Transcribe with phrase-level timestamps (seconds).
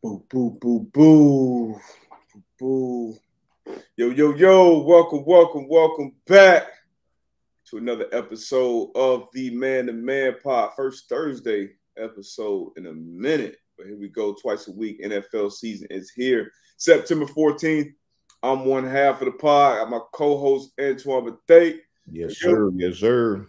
[0.00, 1.80] Boo, boo, boo, boo.
[2.56, 3.16] Boo.
[3.96, 4.78] Yo, yo, yo.
[4.82, 6.68] Welcome, welcome, welcome back
[7.68, 10.70] to another episode of the Man to Man Pod.
[10.76, 13.56] First Thursday episode in a minute.
[13.76, 15.02] But here we go, twice a week.
[15.02, 16.52] NFL season is here.
[16.76, 17.92] September 14th.
[18.44, 19.80] I'm one half of the pod.
[19.80, 21.80] I'm my co-host Antoine Bethea.
[22.08, 22.70] Yes, sir.
[22.76, 23.48] Yes, sir.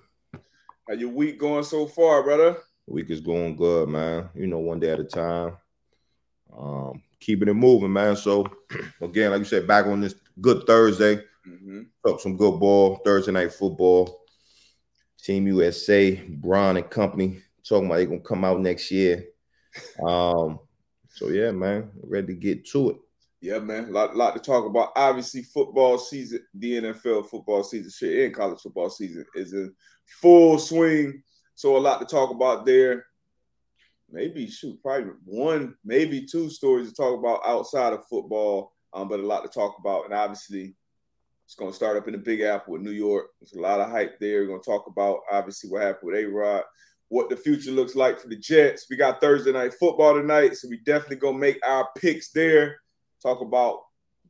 [0.88, 2.57] How your week going so far, brother?
[2.88, 4.29] Week is going good, man.
[4.34, 5.55] You know, one day at a time.
[6.57, 8.16] Um, keeping it moving, man.
[8.16, 8.45] So
[9.02, 11.17] again, like you said, back on this good Thursday.
[11.48, 11.81] Mm-hmm.
[12.08, 14.20] Up some good ball, Thursday night football.
[15.22, 19.25] Team USA, Braun and company talking about they gonna come out next year.
[20.05, 20.59] Um,
[21.09, 22.97] so yeah, man, ready to get to it.
[23.41, 24.91] Yeah, man, a lot, lot to talk about.
[24.95, 29.73] Obviously, football season, the NFL football season, shit, and college football season is in
[30.22, 31.22] full swing.
[31.55, 33.05] So a lot to talk about there
[34.12, 39.20] maybe shoot probably one, maybe two stories to talk about outside of football, um, but
[39.20, 40.06] a lot to talk about.
[40.06, 40.75] And obviously,
[41.45, 43.28] it's going to start up in the Big Apple with New York.
[43.39, 44.42] There's a lot of hype there.
[44.42, 46.64] We're going to talk about obviously what happened with A Rod,
[47.08, 48.86] what the future looks like for the Jets.
[48.89, 52.78] We got Thursday night football tonight, so we definitely going to make our picks there.
[53.22, 53.80] Talk about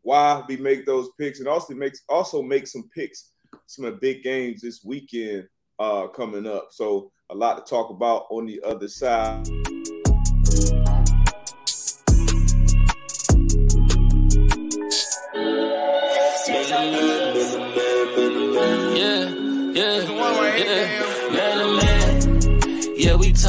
[0.02, 3.32] why we make those picks, and also makes also make some picks,
[3.66, 6.70] some of the big games this weekend uh, coming up.
[6.72, 9.48] So a lot to talk about on the other side.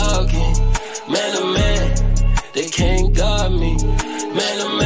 [0.00, 0.52] Talking.
[1.12, 1.84] Man to man,
[2.54, 3.76] they can't guard me.
[4.36, 4.79] Man to man,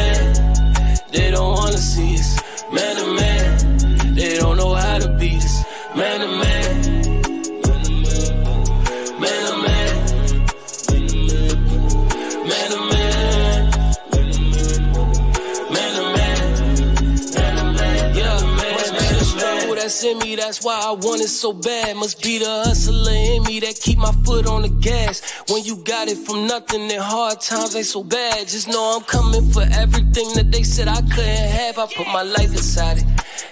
[20.04, 21.96] in me, that's why I want it so bad.
[21.96, 25.22] Must be the hustler in me that keep my foot on the gas.
[25.48, 28.46] When you got it from nothing, then hard times ain't so bad.
[28.46, 31.78] Just know I'm coming for everything that they said I couldn't have.
[31.78, 33.04] I put my life inside it.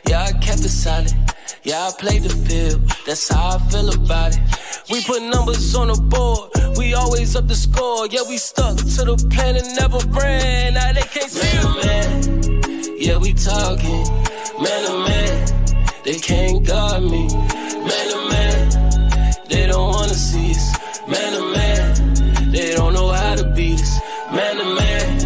[0.09, 1.13] Yeah, I kept it solid.
[1.65, 2.83] Yeah, I played the field.
[3.07, 4.43] That's how I feel about it.
[4.91, 6.77] We put numbers on the board.
[6.77, 8.07] We always up the score.
[8.09, 10.75] Yeah, we stuck to the plan and never ran.
[10.75, 11.57] Now they can't see
[11.87, 12.97] man, man.
[12.99, 14.05] Yeah, we talking.
[14.63, 15.62] Man to man.
[16.05, 17.29] They can't guard me.
[17.29, 20.73] Man to man, they don't wanna see us.
[21.07, 24.01] Man to man, they don't know how to beat us.
[24.33, 25.22] Man to man,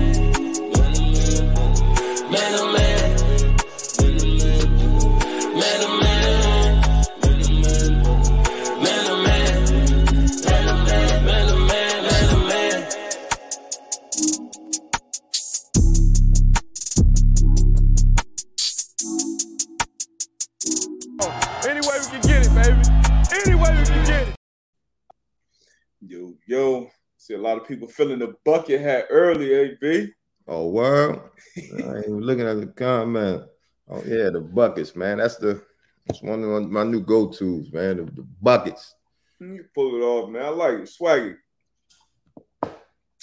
[27.57, 30.13] lot of people filling the bucket hat early, AB.
[30.47, 33.45] Oh, well, I ain't looking at the comment.
[33.89, 35.19] Oh, yeah, the buckets, man.
[35.19, 35.63] That's the
[36.07, 37.97] that's one of my new go-tos, man.
[37.97, 38.95] The, the buckets.
[39.41, 40.45] You pull it off, man.
[40.45, 40.91] I like it.
[41.01, 41.37] Swaggy.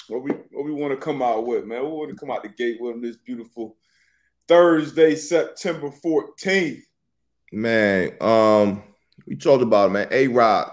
[0.09, 1.83] What we what we want to come out with, man?
[1.83, 3.77] We want to come out the gate with this beautiful
[4.47, 6.81] Thursday, September 14th.
[7.53, 8.83] Man, um,
[9.25, 10.07] we talked about it, man.
[10.11, 10.71] A Rod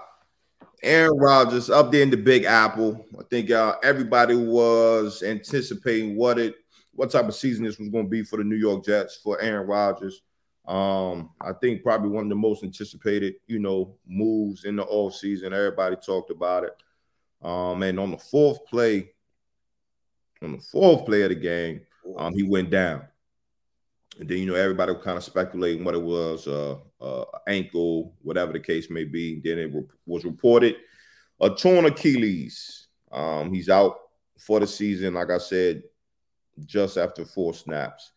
[0.83, 3.05] Aaron Rodgers up there in the Big Apple.
[3.19, 6.55] I think uh, everybody was anticipating what it,
[6.93, 9.39] what type of season this was going to be for the New York Jets for
[9.41, 10.21] Aaron Rodgers.
[10.67, 15.15] Um, I think probably one of the most anticipated, you know, moves in the off
[15.15, 15.53] season.
[15.53, 16.75] Everybody talked about it.
[17.41, 19.11] Um, and on the fourth play,
[20.41, 21.81] on the fourth play of the game,
[22.17, 23.03] um, he went down.
[24.19, 28.13] And then you know everybody was kind of speculating what it was, uh, uh, ankle,
[28.21, 29.41] whatever the case may be.
[29.43, 30.75] Then it re- was reported
[31.41, 32.87] a torn Achilles.
[33.11, 33.97] Um, he's out
[34.39, 35.83] for the season, like I said,
[36.65, 38.11] just after four snaps.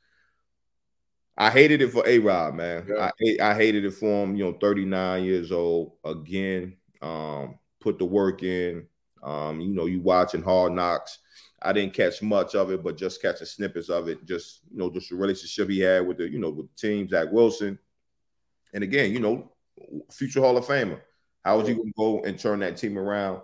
[1.37, 2.87] I hated it for A Rod, man.
[2.89, 3.11] Yeah.
[3.21, 4.37] I I hated it for him.
[4.37, 6.77] You know, 39 years old again.
[7.03, 8.87] Um, put the work in.
[9.23, 11.19] Um, you know, you watching Hard Knocks.
[11.65, 14.25] I didn't catch much of it, but just catching snippets of it.
[14.27, 17.09] Just you know, just the relationship he had with the you know with the team,
[17.09, 17.79] Zach Wilson,
[18.75, 19.51] and again, you know,
[20.13, 21.01] future Hall of Famer.
[21.45, 23.41] How was he going to go and turn that team around?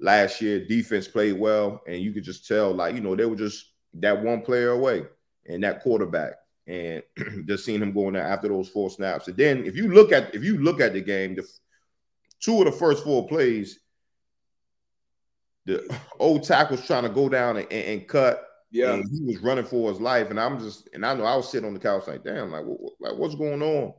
[0.00, 3.36] Last year, defense played well, and you could just tell, like you know, they were
[3.36, 5.04] just that one player away,
[5.46, 6.34] and that quarterback,
[6.66, 7.02] and
[7.46, 9.28] just seeing him going there after those four snaps.
[9.28, 11.48] And then, if you look at if you look at the game, the
[12.40, 13.78] two of the first four plays
[15.64, 19.64] the old tackle's trying to go down and, and, cut Yeah, and he was running
[19.64, 22.06] for his life, and I'm just, and I know I was sitting on the couch
[22.06, 23.94] like, damn, like, what, like what's going on?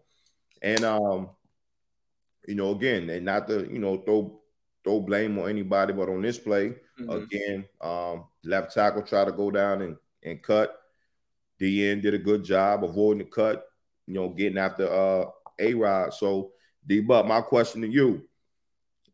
[0.61, 1.29] And um,
[2.47, 4.39] you know, again, and not to you know throw
[4.83, 7.09] throw blame on anybody, but on this play, mm-hmm.
[7.09, 10.79] again, um, left tackle tried to go down and and cut.
[11.61, 13.65] DN did a good job avoiding the cut,
[14.07, 15.29] you know, getting after uh
[15.59, 16.13] A Rod.
[16.13, 16.51] So
[16.85, 18.27] D Buck, my question to you: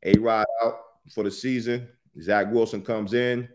[0.04, 0.80] A Rod out
[1.14, 1.88] for the season.
[2.22, 3.50] Zach Wilson comes in.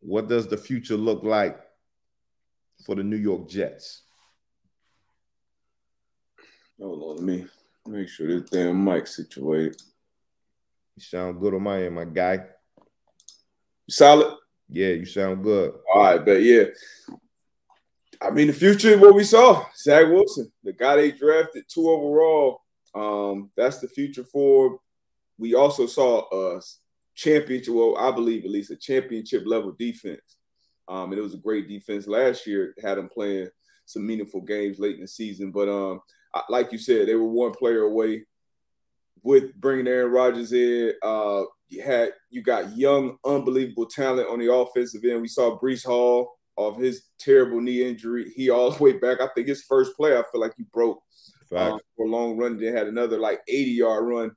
[0.00, 1.58] What does the future look like
[2.86, 4.02] for the New York Jets?
[6.80, 7.46] Hold on, let me
[7.86, 9.80] make sure this damn mic situated.
[10.96, 12.44] You sound good on my end, my guy.
[13.90, 14.36] Solid.
[14.68, 15.74] Yeah, you sound good.
[15.92, 16.64] All right, but yeah.
[18.20, 19.64] I mean, the future is what we saw.
[19.76, 22.62] Zach Wilson, the guy they drafted two overall.
[22.94, 24.80] Um, that's the future for.
[25.38, 26.60] We also saw a
[27.14, 27.74] championship.
[27.74, 30.36] Well, I believe at least a championship level defense.
[30.88, 32.74] Um, and it was a great defense last year.
[32.82, 33.48] Had them playing
[33.84, 35.50] some meaningful games late in the season.
[35.50, 36.00] But um,
[36.48, 38.24] like you said, they were one player away
[39.22, 40.92] with bringing Aaron Rodgers in.
[41.02, 45.20] Uh, you had you got young, unbelievable talent on the offensive end.
[45.20, 48.32] We saw Breece Hall of his terrible knee injury.
[48.34, 49.20] He all the way back.
[49.20, 51.02] I think his first play, I feel like he broke
[51.54, 52.58] um, for a long run.
[52.58, 54.30] Then had another like 80 yard run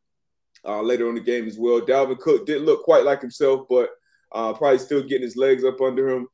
[0.68, 1.82] uh, later on the game as well.
[1.82, 3.90] Dalvin Cook didn't look quite like himself, but
[4.32, 6.28] uh, probably still getting his legs up under him.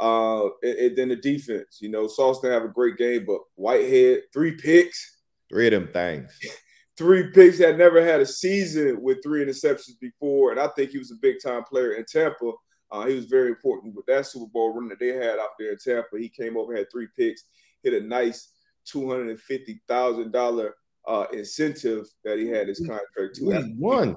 [0.00, 3.40] Uh, and, and then the defense, you know, Sauce didn't have a great game, but
[3.54, 5.20] Whitehead, three picks.
[5.48, 6.36] Three of them things.
[6.96, 10.50] three picks had never had a season with three interceptions before.
[10.50, 12.52] And I think he was a big time player in Tampa.
[12.90, 15.72] Uh, he was very important with that Super Bowl run that they had out there
[15.72, 16.18] in Tampa.
[16.18, 17.44] He came over, had three picks,
[17.82, 18.50] hit a nice
[18.92, 20.70] $250,000
[21.06, 23.50] uh, incentive that he had his contract to.
[23.50, 24.16] He won.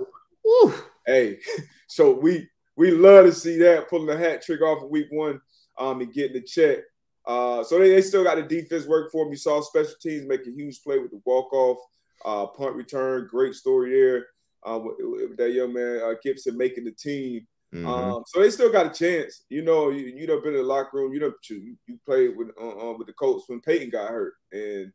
[1.05, 1.39] Hey,
[1.87, 5.41] so we we love to see that pulling the hat trick off of week one
[5.77, 6.79] um, and getting the check.
[7.25, 9.31] Uh, so they, they still got the defense work for him.
[9.31, 11.77] You saw special teams make a huge play with the walk off
[12.25, 13.27] uh, punt return.
[13.29, 14.27] Great story there
[14.63, 17.45] uh, with, with that young man uh, Gibson making the team.
[17.73, 17.87] Mm-hmm.
[17.87, 19.43] Um, so they still got a chance.
[19.49, 21.13] You know, you you have been in the locker room.
[21.13, 24.35] You know, you, you played with uh, uh, with the Colts when Peyton got hurt,
[24.53, 24.91] and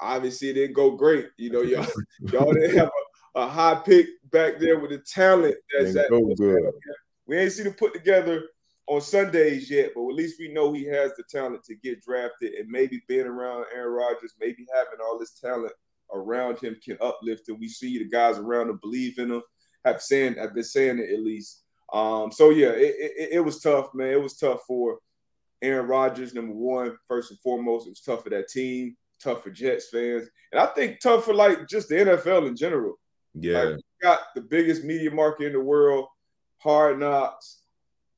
[0.00, 1.28] obviously it didn't go great.
[1.36, 1.86] You know, y'all
[2.32, 2.90] y'all didn't have
[3.34, 6.10] a, a, high pick back there with the talent that's at.
[7.26, 8.44] We ain't seen him put together
[8.86, 12.54] on Sundays yet, but at least we know he has the talent to get drafted,
[12.54, 15.72] and maybe being around Aaron Rodgers, maybe having all this talent
[16.12, 17.58] around him can uplift him.
[17.58, 19.42] We see the guys around him believe in him.
[19.84, 21.62] Have saying, I've been saying it at least.
[21.92, 24.08] Um, so yeah, it, it, it, was tough, man.
[24.08, 24.98] It was tough for
[25.60, 27.86] Aaron Rodgers, number one, first and foremost.
[27.86, 31.34] It was tough for that team, tough for Jets fans, and I think tough for
[31.34, 32.98] like just the NFL in general.
[33.34, 36.06] Yeah, like, got the biggest media market in the world,
[36.58, 37.62] hard knocks,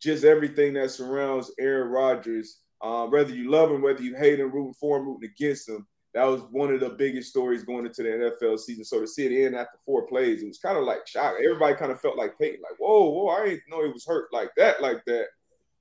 [0.00, 2.60] just everything that surrounds Aaron Rodgers.
[2.82, 5.86] Uh, whether you love him, whether you hate him, rooting for him, rooting against him,
[6.16, 8.84] that was one of the biggest stories going into the NFL season.
[8.84, 11.34] So to see it end after four plays, it was kind of like shock.
[11.42, 14.28] Everybody kind of felt like Peyton, like, whoa, whoa, I didn't know he was hurt
[14.32, 15.26] like that, like that.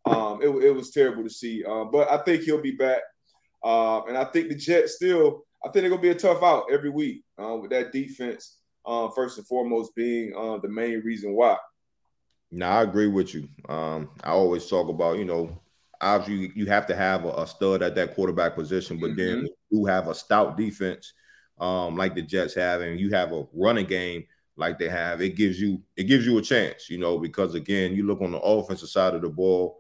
[0.06, 1.63] Um, it, it was terrible to see.
[1.63, 3.01] Um, but I think he'll be back.
[3.65, 6.65] Um, and I think the Jets still, I think they're gonna be a tough out
[6.71, 8.57] every week uh, with that defense.
[8.85, 11.57] Uh, first and foremost, being uh, the main reason why.
[12.51, 13.50] No, I agree with you.
[13.67, 15.59] Um, I always talk about, you know,
[16.00, 19.41] obviously you have to have a, a stud at that quarterback position, but mm-hmm.
[19.41, 21.13] then you have a stout defense
[21.60, 24.25] um, like the Jets have, and you have a running game
[24.57, 27.95] like they have, it gives you it gives you a chance, you know, because again,
[27.95, 29.79] you look on the offensive side of the ball,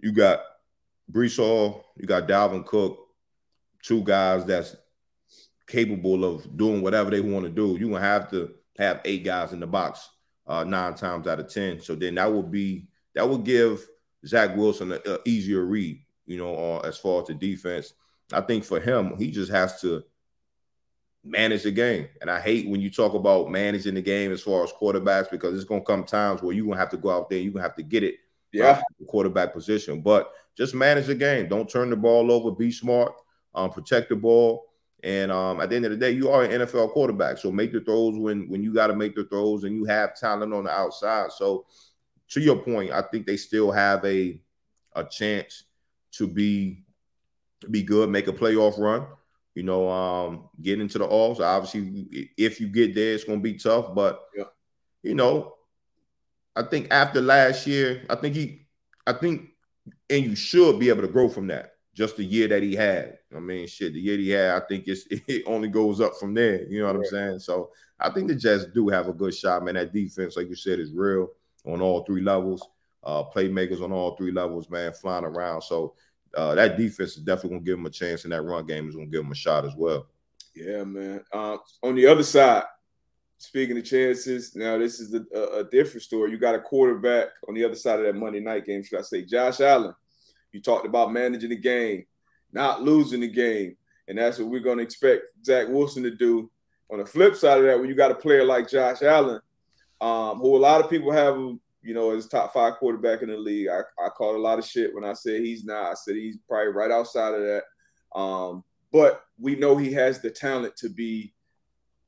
[0.00, 0.40] you got
[1.10, 2.98] Breece Hall, you got Dalvin Cook,
[3.82, 4.74] two guys that's
[5.66, 7.76] capable of doing whatever they want to do.
[7.78, 10.08] You're gonna have to have eight guys in the box
[10.46, 11.80] uh, nine times out of ten.
[11.80, 13.86] So then that would be that would give
[14.26, 17.92] Zach Wilson an easier read, you know, uh, as far as the defense.
[18.32, 20.02] I think for him, he just has to
[21.22, 22.08] manage the game.
[22.20, 25.54] And I hate when you talk about managing the game as far as quarterbacks because
[25.54, 27.76] it's to come times where you're to have to go out there, you're to have
[27.76, 28.16] to get it.
[28.52, 28.80] Yeah.
[29.06, 30.00] Quarterback position.
[30.00, 31.48] But just manage the game.
[31.48, 32.50] Don't turn the ball over.
[32.50, 33.12] Be smart.
[33.54, 34.66] Um, protect the ball.
[35.02, 37.38] And um, at the end of the day, you are an NFL quarterback.
[37.38, 40.18] So make the throws when when you got to make the throws and you have
[40.18, 41.30] talent on the outside.
[41.32, 41.66] So
[42.30, 44.40] to your point, I think they still have a
[44.94, 45.64] a chance
[46.12, 46.84] to be
[47.70, 49.06] be good, make a playoff run.
[49.54, 51.40] You know, um, get into the offs.
[51.40, 53.94] Obviously, if you get there, it's going to be tough.
[53.94, 54.44] But yeah.
[55.02, 55.54] you know,
[56.56, 58.66] I think after last year, I think he,
[59.06, 59.50] I think,
[60.10, 61.72] and you should be able to grow from that.
[61.94, 63.18] Just the year that he had.
[63.34, 66.34] I mean, shit, the year he had, I think it's it only goes up from
[66.34, 66.64] there.
[66.68, 67.38] You know what I'm saying?
[67.40, 69.74] So I think the Jets do have a good shot, man.
[69.74, 71.28] That defense, like you said, is real
[71.66, 72.62] on all three levels.
[73.04, 75.62] uh, playmakers on all three levels, man, flying around.
[75.62, 75.94] So
[76.36, 78.88] uh, that defense is definitely going to give them a chance, and that run game
[78.88, 80.06] is going to give them a shot as well.
[80.54, 81.22] Yeah, man.
[81.32, 82.64] Uh, on the other side,
[83.38, 86.30] speaking of chances, now this is a, a, different story.
[86.30, 88.82] You got a quarterback on the other side of that Monday night game.
[88.82, 89.94] Should I say Josh Allen?
[90.52, 92.04] You talked about managing the game,
[92.52, 93.76] not losing the game,
[94.08, 96.50] and that's what we're going to expect Zach Wilson to do.
[96.92, 99.40] On the flip side of that, when you got a player like Josh Allen,
[100.00, 101.36] um, who a lot of people have
[101.84, 103.68] you know, as top five quarterback in the league.
[103.68, 105.90] I, I called a lot of shit when I said he's not.
[105.90, 107.64] I said he's probably right outside of that.
[108.18, 111.33] Um, but we know he has the talent to be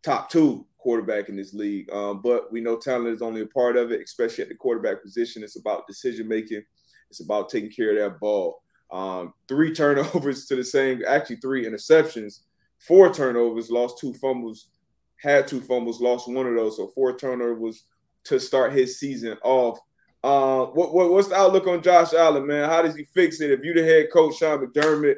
[0.03, 1.91] top two quarterback in this league.
[1.93, 5.03] Um, but we know talent is only a part of it, especially at the quarterback
[5.03, 5.43] position.
[5.43, 6.62] It's about decision making.
[7.11, 8.62] It's about taking care of that ball.
[8.93, 12.41] Um, three turnovers to the same, actually three interceptions,
[12.79, 14.69] four turnovers, lost two fumbles,
[15.21, 16.76] had two fumbles, lost one of those.
[16.76, 17.85] So four turnovers
[18.25, 19.79] to start his season off.
[20.23, 22.69] Uh, what, what, what's the outlook on Josh Allen, man?
[22.69, 23.50] How does he fix it?
[23.50, 25.17] If you the head coach, Sean McDermott,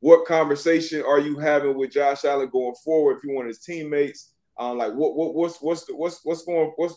[0.00, 3.16] what conversation are you having with Josh Allen going forward?
[3.16, 6.72] If you want his teammates, um, like what, what what's what's the, what's what's going
[6.76, 6.96] what's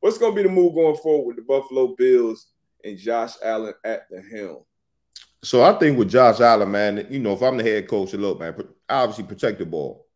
[0.00, 2.48] what's going to be the move going forward with the Buffalo Bills
[2.84, 4.64] and Josh Allen at the helm?
[5.42, 8.40] So I think with Josh Allen, man, you know, if I'm the head coach, look,
[8.40, 8.54] man,
[8.88, 10.06] obviously protect the ball,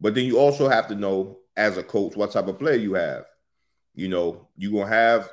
[0.00, 2.94] but then you also have to know as a coach what type of player you
[2.94, 3.24] have.
[3.94, 5.28] You know, you're gonna have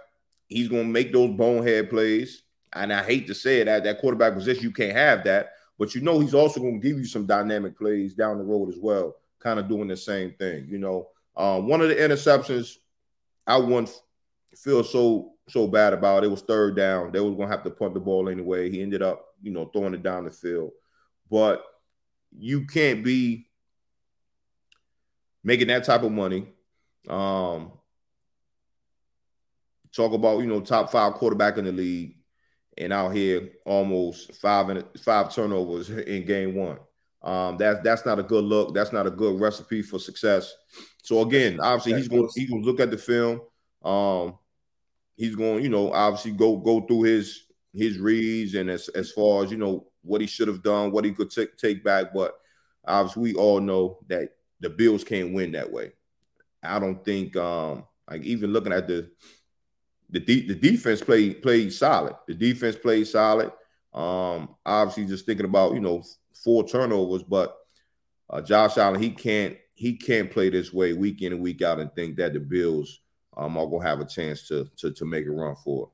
[0.48, 2.44] he's gonna make those bonehead plays.
[2.74, 5.54] And I hate to say it, at that quarterback position, you can't have that.
[5.80, 8.78] But you know, he's also gonna give you some dynamic plays down the road as
[8.78, 10.68] well, kind of doing the same thing.
[10.70, 11.08] You know,
[11.38, 12.76] um, one of the interceptions
[13.48, 14.02] I once
[14.56, 16.24] feel so so bad about.
[16.26, 17.12] It was third down.
[17.12, 18.70] They was gonna have to punt the ball anyway.
[18.70, 20.72] He ended up, you know, throwing it down the field.
[21.32, 21.64] But
[22.38, 23.48] you can't be
[25.44, 26.48] making that type of money.
[27.08, 27.72] Um,
[29.94, 32.18] talk about you know top five quarterback in the league,
[32.80, 36.78] and out here almost five and five turnovers in game one.
[37.22, 38.74] Um, that's that's not a good look.
[38.74, 40.54] That's not a good recipe for success.
[41.04, 43.42] So again, obviously he's going he's going to look at the film.
[43.84, 44.38] Um,
[45.16, 49.44] he's going you know obviously go go through his his reads and as as far
[49.44, 52.14] as you know what he should have done, what he could take take back.
[52.14, 52.34] But
[52.88, 54.30] obviously we all know that
[54.62, 55.92] the Bills can't win that way.
[56.64, 59.10] I don't think um like even looking at the
[60.10, 62.16] the de- the defense played played solid.
[62.28, 63.52] The defense played solid.
[63.94, 66.04] Um, obviously, just thinking about you know
[66.44, 67.56] four turnovers, but
[68.30, 71.80] uh, Josh Allen he can't he can't play this way week in and week out
[71.80, 73.02] and think that the Bills
[73.38, 75.92] um, are gonna have a chance to to to make a run for.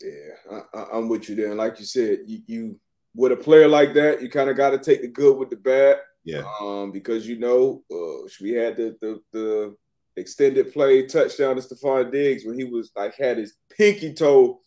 [0.00, 1.48] Yeah, I, am with you there.
[1.48, 2.80] And like you said, you, you
[3.14, 5.56] with a player like that, you kind of got to take the good with the
[5.56, 5.98] bad.
[6.24, 6.42] Yeah.
[6.60, 9.76] Um, because you know, uh, we had the the the
[10.16, 14.60] extended play touchdown to Stefon Diggs when he was like had his pinky toe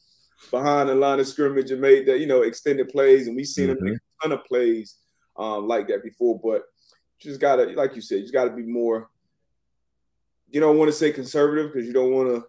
[0.51, 3.27] behind the line of scrimmage and made that, you know, extended plays.
[3.27, 3.88] And we've seen mm-hmm.
[3.88, 4.96] a ton of plays
[5.38, 6.39] um, like that before.
[6.44, 6.63] But
[7.20, 9.10] just gotta, like you said, you gotta be more,
[10.50, 12.46] you don't want to say conservative because you don't want to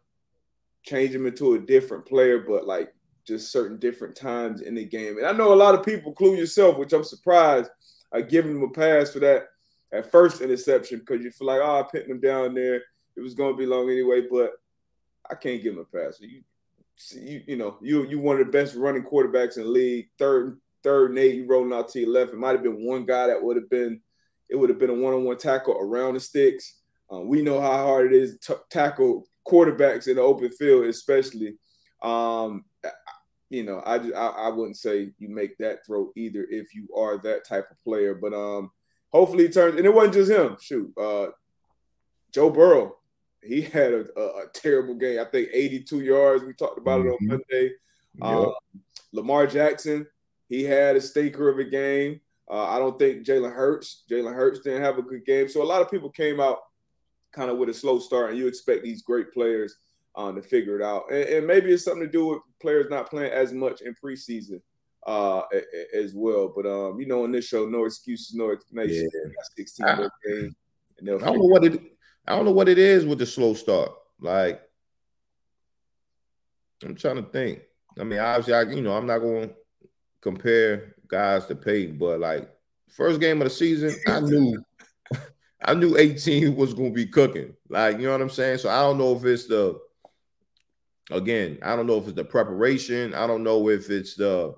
[0.83, 2.93] change him into a different player, but like
[3.27, 5.19] just certain different times in the game.
[5.19, 7.71] And I know a lot of people, including yourself, which I'm surprised,
[8.13, 9.49] are giving him a pass for that
[9.93, 12.83] at first interception because you feel like, oh, I pinned him down there.
[13.17, 14.53] It was going to be long anyway, but
[15.31, 16.21] I can't give him a pass.
[16.21, 16.43] You,
[17.15, 20.09] you, you know, you you one of the best running quarterbacks in the league.
[20.19, 22.33] Third, third and eight, you rolling out to your left.
[22.33, 24.01] It might have been one guy that would have been,
[24.49, 26.81] it would have been a one-on-one tackle around the sticks.
[27.11, 31.57] Um, we know how hard it is to tackle quarterbacks in the open field, especially.
[32.03, 32.65] Um,
[33.51, 37.19] you know, I, I I wouldn't say you make that throw either if you are
[37.19, 38.71] that type of player, but um,
[39.13, 39.77] hopefully he turns.
[39.77, 40.57] And it wasn't just him.
[40.61, 41.29] Shoot, uh,
[42.33, 42.97] Joe Burrow,
[43.43, 45.21] he had a, a, a, terrible game.
[45.21, 46.45] I think 82 yards.
[46.45, 47.09] We talked about mm-hmm.
[47.09, 47.29] it on mm-hmm.
[47.29, 47.71] Monday.
[48.15, 48.25] Yep.
[48.25, 48.55] Um,
[49.13, 50.07] Lamar Jackson,
[50.49, 52.21] he had a stinker of a game.
[52.51, 54.05] Uh, I don't think Jalen Hurts.
[54.11, 55.49] Jalen Hurts didn't have a good game.
[55.49, 56.59] So a lot of people came out
[57.33, 59.77] kind of with a slow start, and you expect these great players
[60.17, 61.11] um, to figure it out.
[61.11, 64.61] And, and, maybe it's something to do with players not playing as much in preseason
[65.09, 65.43] uh,
[65.95, 66.53] as well.
[66.55, 69.11] But um, you know, in this show, no excuses, no explanations.
[69.15, 69.33] Yeah.
[69.57, 69.97] 16 I,
[70.27, 70.55] games.
[71.01, 71.81] I don't know what it.
[72.27, 73.91] I don't know what it is with the slow start.
[74.21, 74.61] Like,
[76.85, 77.61] I'm trying to think.
[77.99, 79.55] I mean, obviously, I you know, I'm not going to
[80.21, 82.51] compare guys to Peyton, but like
[82.91, 84.63] first game of the season, I knew.
[85.61, 87.53] I knew 18 was going to be cooking.
[87.69, 88.59] Like, you know what I'm saying?
[88.59, 89.81] So I don't know if it's the
[91.11, 93.13] again, I don't know if it's the preparation.
[93.13, 94.55] I don't know if it's the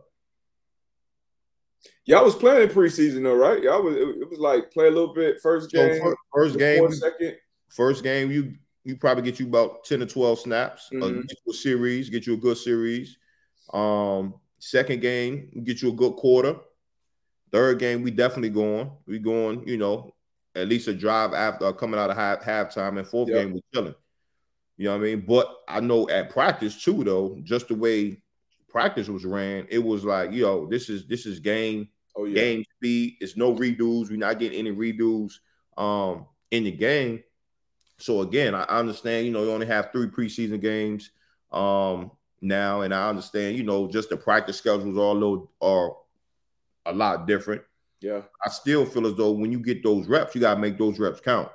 [2.06, 3.62] Y'all was playing in preseason though, right?
[3.62, 6.92] Y'all was it, was like play a little bit first game, so first, first game,
[6.92, 7.36] second.
[7.68, 8.54] First game, you
[8.84, 11.24] you probably get you about 10 or 12 snaps, uh, Mhm.
[11.48, 13.18] a series, get you a good series.
[13.74, 16.56] Um, second game, get you a good quarter.
[17.52, 18.90] Third game, we definitely going.
[19.06, 20.14] We going, you know,
[20.54, 22.98] at least a drive after uh, coming out of half halftime.
[22.98, 23.38] And fourth Yep.
[23.38, 23.94] game, we chilling.
[24.78, 25.20] You know what I mean?
[25.26, 28.22] But I know at practice too, though, just the way
[28.70, 32.34] practice was ran, it was like, yo, this is this is game Oh yeah.
[32.34, 33.16] game speed.
[33.20, 34.10] It's no redos.
[34.10, 35.34] We're not getting any redos
[35.76, 37.22] um in the game.
[37.98, 41.10] So again, I understand, you know, you only have three preseason games
[41.52, 45.96] um now, and I understand, you know, just the practice schedules are a little are
[46.86, 47.62] a lot different.
[48.00, 48.22] Yeah.
[48.44, 51.20] I still feel as though when you get those reps, you gotta make those reps
[51.20, 51.50] count.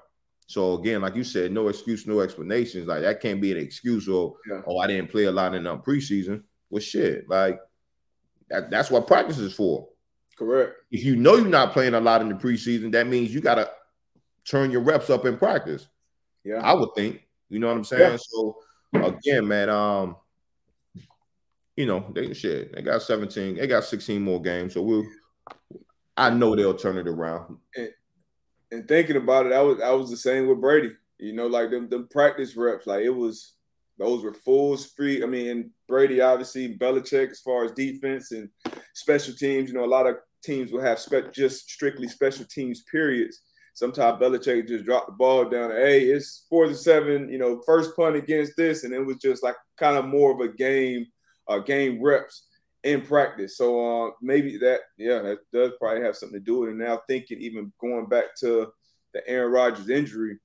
[0.48, 2.86] So again, like you said, no excuse, no explanations.
[2.88, 4.62] Like that can't be an excuse or Yeah.
[4.68, 6.44] oh, I didn't play a lot in um, preseason.
[6.70, 7.60] Well, shit, like
[8.50, 9.88] that, that's what practice is for
[10.38, 10.74] Correct.
[10.92, 13.56] if you know you're not playing a lot in the preseason, that means you got
[13.56, 13.70] to
[14.46, 15.88] turn your reps up in practice.
[16.44, 16.62] Yeah.
[16.62, 17.22] I would think.
[17.50, 18.12] You know what I'm saying?
[18.12, 18.18] Yeah.
[18.20, 18.58] So
[18.94, 20.16] again, man, um,
[21.76, 24.74] you know, they shit, they got 17, they got 16 more games.
[24.74, 25.06] So we'll
[26.18, 27.58] I know they'll turn it around.
[28.72, 30.92] and thinking about it, I was I was the same with Brady.
[31.18, 33.54] You know, like them them practice reps, like it was
[33.98, 35.24] those were full speed.
[35.24, 38.50] I mean, Brady obviously Belichick as far as defense and
[38.94, 39.70] special teams.
[39.70, 43.42] You know, a lot of teams will have spe- just strictly special teams periods.
[43.74, 45.72] Sometimes Belichick just dropped the ball down.
[45.72, 47.30] Hey, it's four to seven.
[47.30, 50.40] You know, first punt against this, and it was just like kind of more of
[50.40, 51.06] a game,
[51.48, 52.48] uh, game reps
[52.84, 53.58] in practice.
[53.58, 56.72] So uh, maybe that, yeah, that does probably have something to do with it.
[56.74, 58.72] And now thinking, even going back to
[59.14, 60.38] the Aaron Rodgers injury,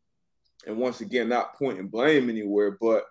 [0.67, 3.05] and once again, not pointing blame anywhere, but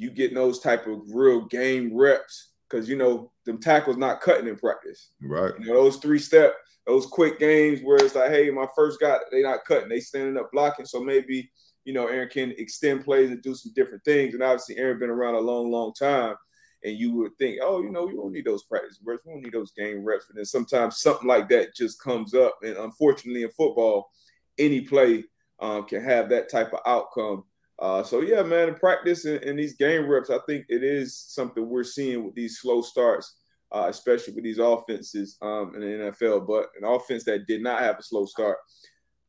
[0.00, 4.48] you getting those type of real game reps because you know them tackles not cutting
[4.48, 5.10] in practice.
[5.20, 5.52] Right.
[5.60, 6.54] You know those three step,
[6.86, 10.38] those quick games where it's like, hey, my first guy, they not cutting, they standing
[10.38, 10.86] up blocking.
[10.86, 11.50] So maybe
[11.84, 14.32] you know Aaron can extend plays and do some different things.
[14.32, 16.34] And obviously, Aaron been around a long, long time.
[16.82, 19.20] And you would think, oh, you know, you don't need those practice reps.
[19.26, 20.30] We don't need those game reps.
[20.30, 22.56] And then sometimes something like that just comes up.
[22.62, 24.10] And unfortunately, in football,
[24.56, 25.24] any play
[25.60, 27.44] um, can have that type of outcome.
[27.80, 31.66] Uh, so yeah, man, practice and, and, these game reps, I think it is something
[31.66, 33.36] we're seeing with these slow starts,
[33.72, 36.46] uh, especially with these offenses um, in the NFL.
[36.46, 38.58] But an offense that did not have a slow start,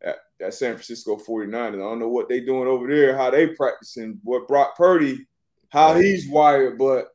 [0.03, 1.75] at, that San Francisco 49ers.
[1.75, 5.25] I don't know what they're doing over there, how they practicing, what Brock Purdy,
[5.69, 7.07] how he's wired, but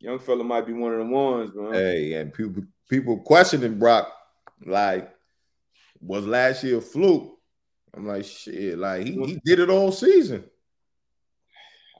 [0.00, 1.72] young fella might be one of the ones, man.
[1.72, 4.12] Hey, and people people questioning Brock,
[4.66, 5.10] like,
[6.00, 7.31] was last year a fluke?
[7.94, 10.44] I'm like, shit, like he, he did it all season.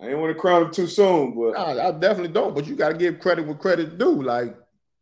[0.00, 2.54] I didn't want to crown him too soon, but nah, I definitely don't.
[2.54, 4.22] But you got to give credit where credit due.
[4.22, 4.56] Like,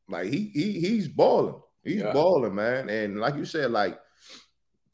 [0.08, 1.60] like he he he's balling.
[1.82, 2.12] He's yeah.
[2.12, 2.90] balling, man.
[2.90, 3.98] And like you said, like,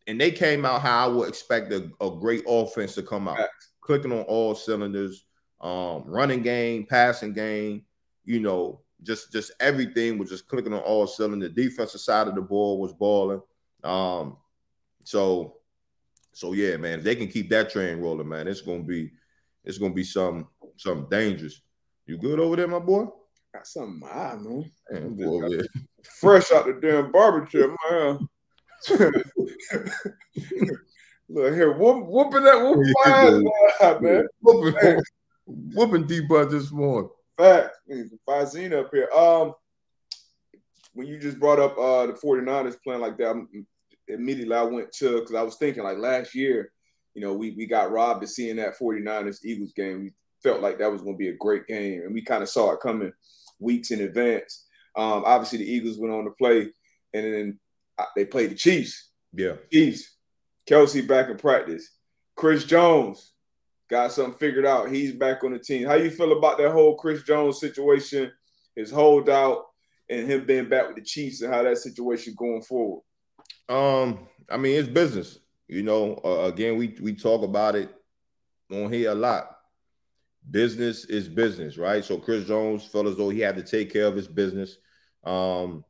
[0.07, 3.49] and they came out how I would expect a, a great offense to come out,
[3.81, 5.25] clicking on all cylinders,
[5.61, 7.85] um, running game, passing game,
[8.25, 11.53] you know, just just everything was just clicking on all cylinders.
[11.55, 13.43] The defensive side of the ball was balling.
[13.83, 14.37] Um,
[15.03, 15.56] so
[16.37, 19.11] so yeah, man, if they can keep that train rolling, man, it's gonna be
[19.65, 21.63] it's gonna be some some dangerous.
[22.05, 23.07] You good over there, my boy?
[23.55, 24.71] Got something high, man.
[24.91, 25.63] man boy, yeah.
[26.21, 28.29] Fresh out the damn barber chair, man.
[31.31, 34.27] Look here, whoop, whooping that whooping my ass, man.
[34.43, 35.01] Whooping,
[35.47, 37.09] whooping deep this morning.
[37.39, 37.79] Fact.
[38.29, 39.09] Fazine up here.
[39.11, 39.55] Um,
[40.93, 43.67] when you just brought up uh the 49ers playing like that, I'm,
[44.09, 46.73] immediately I went to because I was thinking like last year,
[47.15, 50.03] you know, we we got robbed of seeing that 49ers Eagles game.
[50.03, 52.49] We felt like that was going to be a great game, and we kind of
[52.49, 53.13] saw it coming
[53.59, 54.67] weeks in advance.
[54.97, 56.71] Um, obviously, the Eagles went on to play,
[57.15, 57.61] and then
[58.15, 59.11] they played the Chiefs.
[59.33, 60.15] Yeah, Chiefs.
[60.69, 61.91] Kelce back in practice.
[62.35, 63.33] Chris Jones
[63.89, 64.91] got something figured out.
[64.91, 65.87] He's back on the team.
[65.87, 68.33] How you feel about that whole Chris Jones situation,
[68.75, 69.65] his holdout,
[70.11, 73.03] and him being back with the Chiefs, and how that situation going forward?
[73.69, 75.39] Um, I mean, it's business.
[75.69, 77.91] You know, uh, again, we we talk about it
[78.71, 79.59] on here a lot.
[80.49, 82.05] Business is business, right?
[82.05, 84.79] So Chris Jones felt as though he had to take care of his business.
[85.25, 85.85] Um,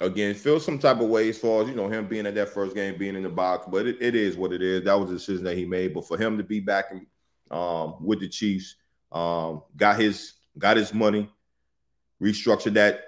[0.00, 2.50] again, feel some type of way as far as you know him being at that
[2.50, 4.84] first game, being in the box, but it, it is what it is.
[4.84, 5.94] That was a decision that he made.
[5.94, 7.06] But for him to be back in,
[7.50, 8.76] um, with the Chiefs,
[9.10, 11.30] um, got his got his money,
[12.22, 13.04] restructured that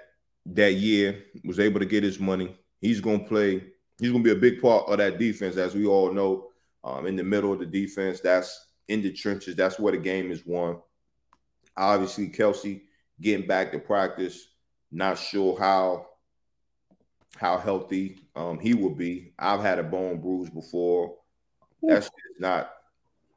[0.47, 3.63] that year, was able to get his money he's going to play.
[3.99, 6.47] He's going to be a big part of that defense, as we all know.
[6.83, 9.55] Um, in the middle of the defense, that's in the trenches.
[9.55, 10.77] That's where the game is won.
[11.77, 12.81] Obviously, Kelce
[13.21, 14.47] getting back to practice.
[14.91, 16.07] Not sure how
[17.37, 19.33] how healthy um, he will be.
[19.39, 21.15] I've had a bone bruise before.
[21.81, 22.71] That's not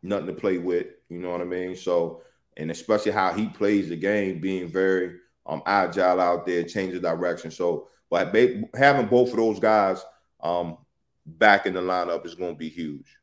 [0.03, 0.87] nothing to play with.
[1.09, 1.77] You know what I mean?
[1.77, 2.23] So,
[2.57, 7.51] and especially how he plays the game, being very um, agile out there, changing direction.
[7.51, 7.89] So,
[8.23, 10.05] but having both of those guys
[10.43, 10.79] um,
[11.27, 13.19] back in the lineup is going to be huge,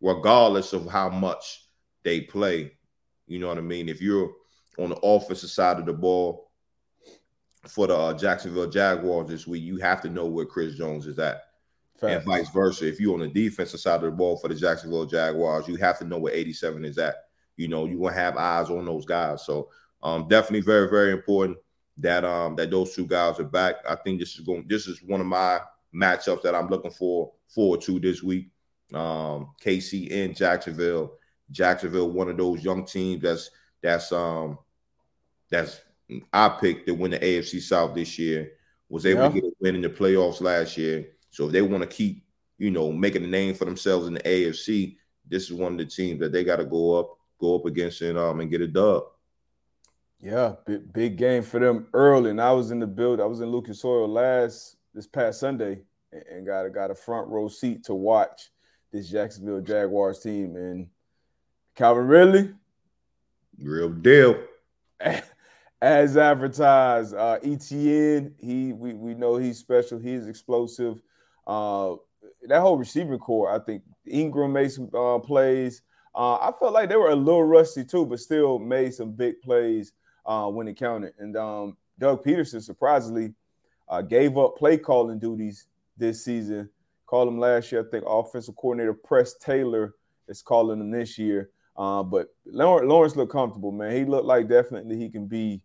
[0.00, 1.66] regardless of how much
[2.02, 2.72] they play.
[3.26, 3.88] You know what I mean?
[3.88, 4.32] If you're
[4.78, 6.50] on the offensive side of the ball
[7.68, 11.18] for the uh, Jacksonville Jaguars this week, you have to know where Chris Jones is
[11.18, 11.42] at.
[12.16, 12.86] And vice versa.
[12.86, 15.98] If you're on the defensive side of the ball for the Jacksonville Jaguars, you have
[16.00, 17.14] to know where 87 is at.
[17.56, 19.46] You know, you want to have eyes on those guys.
[19.46, 19.70] So
[20.02, 21.56] um, definitely very, very important
[21.98, 23.76] that um that those two guys are back.
[23.88, 25.60] I think this is going this is one of my
[25.94, 28.50] matchups that I'm looking for forward to this week.
[28.92, 31.14] Um KC in Jacksonville.
[31.50, 33.50] Jacksonville, one of those young teams that's
[33.82, 34.58] that's um
[35.50, 35.80] that's
[36.32, 38.52] I picked to win the AFC South this year.
[38.88, 39.28] Was able yeah.
[39.28, 41.06] to get a win in the playoffs last year.
[41.30, 42.24] So if they want to keep,
[42.58, 44.96] you know, making a name for themselves in the AFC,
[45.28, 48.02] this is one of the teams that they got to go up, go up against
[48.02, 49.04] and um and get a dub.
[50.24, 52.30] Yeah, big, big game for them early.
[52.30, 53.20] And I was in the build.
[53.20, 55.80] I was in Lucas Oil last this past Sunday
[56.12, 58.50] and got a got a front row seat to watch
[58.90, 60.56] this Jacksonville Jaguars team.
[60.56, 60.86] And
[61.74, 62.54] Calvin Ridley,
[63.58, 64.42] real deal.
[65.82, 69.98] As advertised, uh, ETN, he we, we know he's special.
[69.98, 71.02] He's explosive.
[71.46, 71.96] Uh,
[72.48, 75.82] that whole receiving corps, I think Engram made some uh, plays.
[76.14, 79.42] Uh, I felt like they were a little rusty too, but still made some big
[79.42, 79.92] plays
[80.26, 81.14] uh, when it counted.
[81.18, 83.34] And um, Doug Pederson surprisingly
[83.88, 86.68] uh, gave up play calling duties this season.
[87.06, 87.86] Called him last year.
[87.86, 89.94] I think offensive coordinator Press Taylor
[90.28, 91.50] is calling him this year.
[91.76, 93.94] Uh, but Lawrence looked comfortable, man.
[93.94, 95.60] He looked like definitely he can be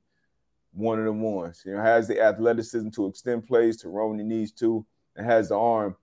[0.73, 1.63] one of the ones.
[1.65, 5.25] You know, has the athleticism to extend plays to run when he needs to, and
[5.25, 5.95] has the arm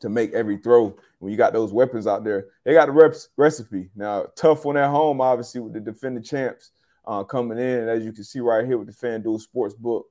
[0.00, 0.96] to make every throw.
[1.18, 3.90] When you got those weapons out there, they got the reps, recipe.
[3.94, 6.72] Now, tough one at home, obviously, with the defending champs
[7.06, 7.88] uh, coming in.
[7.88, 10.04] As you can see right here with the FanDuel Sportsbook,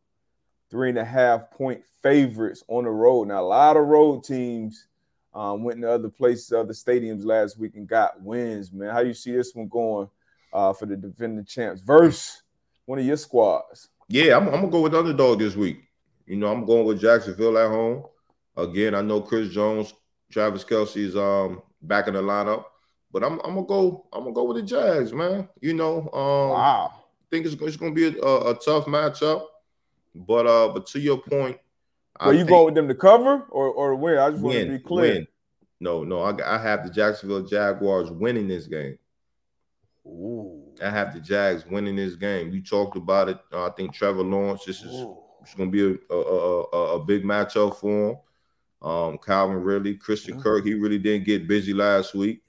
[0.69, 3.27] three and a half point favorites on the road.
[3.27, 4.87] Now, a lot of road teams
[5.33, 8.89] um, went to other places, other stadiums last week and got wins, man.
[8.89, 10.09] How you see this one going
[10.53, 12.41] uh, for the defending champs versus
[12.85, 13.89] one of your squads?
[14.07, 15.79] Yeah, I'm, I'm gonna go with underdog this week.
[16.25, 18.05] You know, I'm going with Jacksonville at home.
[18.55, 19.93] Again, I know Chris Jones,
[20.31, 22.65] Travis Kelce's um back in the lineup.
[23.15, 24.05] But I'm, I'm gonna go.
[24.11, 25.47] I'm gonna go with the Jags, man.
[25.61, 26.91] You know, um, wow.
[26.93, 26.99] I
[27.31, 29.45] think it's, it's gonna be a, a, a, tough matchup.
[30.13, 31.57] But uh, but to your point,
[32.17, 34.17] are you going with them to cover or or win?
[34.17, 35.13] I just want to be clear.
[35.13, 35.27] Win.
[35.79, 38.99] No, no, I, I have the Jacksonville Jaguars winning this game.
[40.05, 40.73] Ooh.
[40.83, 42.51] I have the Jags winning this game.
[42.51, 43.39] You talked about it.
[43.49, 44.65] Uh, I think Trevor Lawrence.
[44.65, 45.05] This is
[45.41, 48.17] it's going to be a, a, a, a, big matchup for him.
[48.81, 50.43] Um, Calvin Ridley, Christian mm-hmm.
[50.43, 50.65] Kirk.
[50.65, 52.41] He really didn't get busy last week.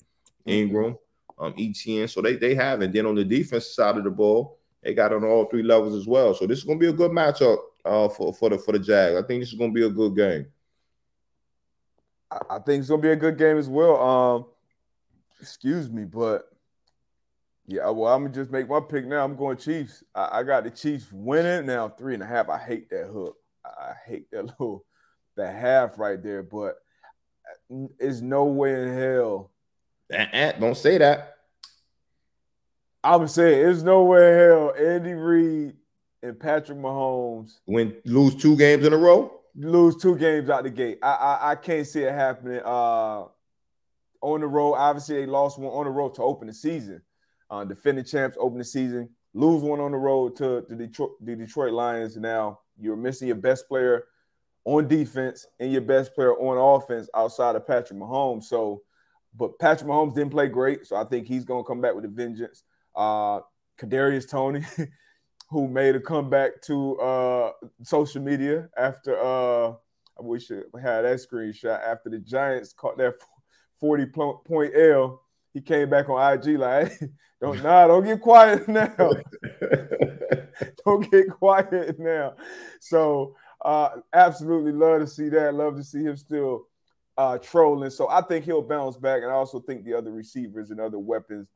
[0.46, 0.98] Engram,
[1.38, 2.08] um, ETN.
[2.08, 5.12] So they they have, and then on the defense side of the ball, they got
[5.12, 6.34] on all three levels as well.
[6.34, 8.78] So this is going to be a good matchup uh, for for the for the
[8.78, 9.16] Jags.
[9.16, 10.46] I think this is going to be a good game.
[12.30, 14.00] I think it's going to be a good game as well.
[14.00, 14.46] Um,
[15.40, 16.48] excuse me, but
[17.66, 19.24] yeah, well, I'm gonna just make my pick now.
[19.24, 20.04] I'm going Chiefs.
[20.14, 22.48] I, I got the Chiefs winning now, three and a half.
[22.48, 23.36] I hate that hook.
[23.64, 24.84] I hate that little
[25.36, 26.76] that half right there, but
[27.98, 29.50] there's no way in hell
[30.12, 31.36] uh-uh, don't say that.
[33.02, 35.74] I would say there's no way hell Andy Reid
[36.22, 39.32] and Patrick Mahomes when lose two games in a row.
[39.54, 40.98] Lose two games out the gate.
[41.02, 42.60] I I, I can't see it happening.
[42.64, 43.26] Uh,
[44.22, 47.00] on the road, obviously they lost one on the road to open the season.
[47.48, 51.36] Uh, defending champs open the season, lose one on the road to the Detroit, the
[51.36, 52.16] Detroit Lions.
[52.16, 54.04] Now you're missing your best player
[54.64, 58.44] on defense and your best player on offense outside of Patrick Mahomes.
[58.44, 58.82] So
[59.36, 62.04] but Patrick Mahomes didn't play great, so I think he's going to come back with
[62.04, 62.62] a vengeance.
[62.94, 63.40] Uh,
[63.78, 64.64] Kadarius Toney,
[65.50, 69.74] who made a comeback to uh, social media after uh,
[70.18, 73.14] I wish I had that screenshot after the Giants caught that
[73.80, 75.22] 40 point L.
[75.52, 77.08] He came back on IG like, hey,
[77.40, 78.94] don't nah, don't get quiet now.
[80.84, 82.34] don't get quiet now.
[82.80, 85.54] So uh, absolutely love to see that.
[85.54, 86.66] Love to see him still
[87.18, 87.90] uh, trolling.
[87.90, 90.98] So I think he'll bounce back, and I also think the other receivers and other
[90.98, 91.48] weapons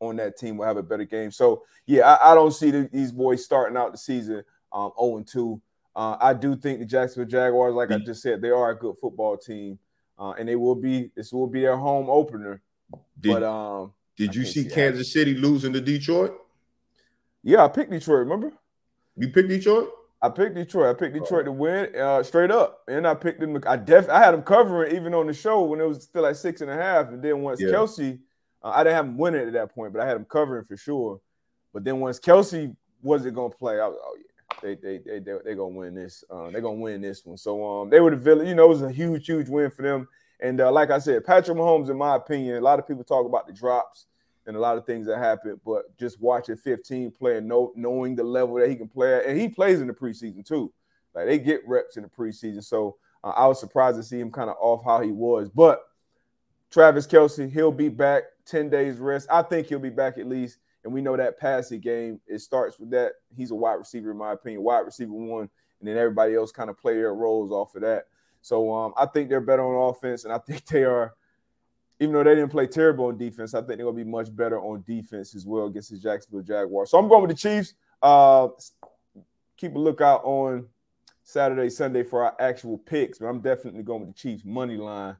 [0.00, 1.30] on that team will have a better game.
[1.30, 5.18] So yeah, I, I don't see the, these boys starting out the season um, 0
[5.18, 5.60] and 2.
[5.94, 8.96] Uh, I do think the Jacksonville Jaguars, like I just said, they are a good
[8.98, 9.78] football team,
[10.18, 11.10] uh, and they will be.
[11.14, 12.62] This will be their home opener.
[13.20, 16.34] Did, but um, did you see, see Kansas City losing to Detroit?
[17.42, 18.20] Yeah, I picked Detroit.
[18.20, 18.52] Remember?
[19.16, 19.90] You picked Detroit?
[20.22, 20.94] I picked Detroit.
[20.94, 23.60] I picked Detroit to win uh, straight up, and I picked them.
[23.66, 26.36] I def I had them covering even on the show when it was still at
[26.36, 27.70] six and a half, and then once yeah.
[27.70, 28.20] Kelce
[28.62, 30.76] Uh, I didn't have him winning at that point, but I had him covering for
[30.76, 31.20] sure.
[31.72, 35.38] But then once Kelce wasn't gonna play, I was oh yeah, they they they they
[35.44, 36.22] they gonna win this.
[36.30, 37.36] Uh, they're gonna win this one.
[37.36, 38.46] So um, they were the villain.
[38.46, 40.06] You know, it was a huge huge win for them.
[40.40, 43.26] And uh, like I said, Patrick Mahomes, in my opinion, a lot of people talk
[43.26, 44.06] about the drops
[44.46, 48.16] and a lot of things that happen, but just watching 15 play and know, knowing
[48.16, 50.72] the level that he can play at, and he plays in the preseason too.
[51.14, 54.30] Like they get reps in the preseason, so uh, I was surprised to see him
[54.30, 55.48] kind of off how he was.
[55.48, 55.82] But
[56.70, 59.28] Travis Kelce, he'll be back 10 days rest.
[59.30, 60.58] I think he'll be back at least.
[60.84, 63.12] And we know that passing game, it starts with that.
[63.36, 66.70] He's a wide receiver, in my opinion, wide receiver one, and then everybody else kind
[66.70, 68.06] of play their roles off of that.
[68.40, 71.14] So um, I think they're better on offense, and I think they are,
[72.02, 74.58] even though they didn't play terrible on defense, I think they're gonna be much better
[74.60, 76.90] on defense as well against the Jacksonville Jaguars.
[76.90, 77.74] So I'm going with the Chiefs.
[78.02, 78.48] Uh,
[79.56, 80.66] keep a lookout on
[81.22, 85.16] Saturday, Sunday for our actual picks, but I'm definitely going with the Chiefs money line.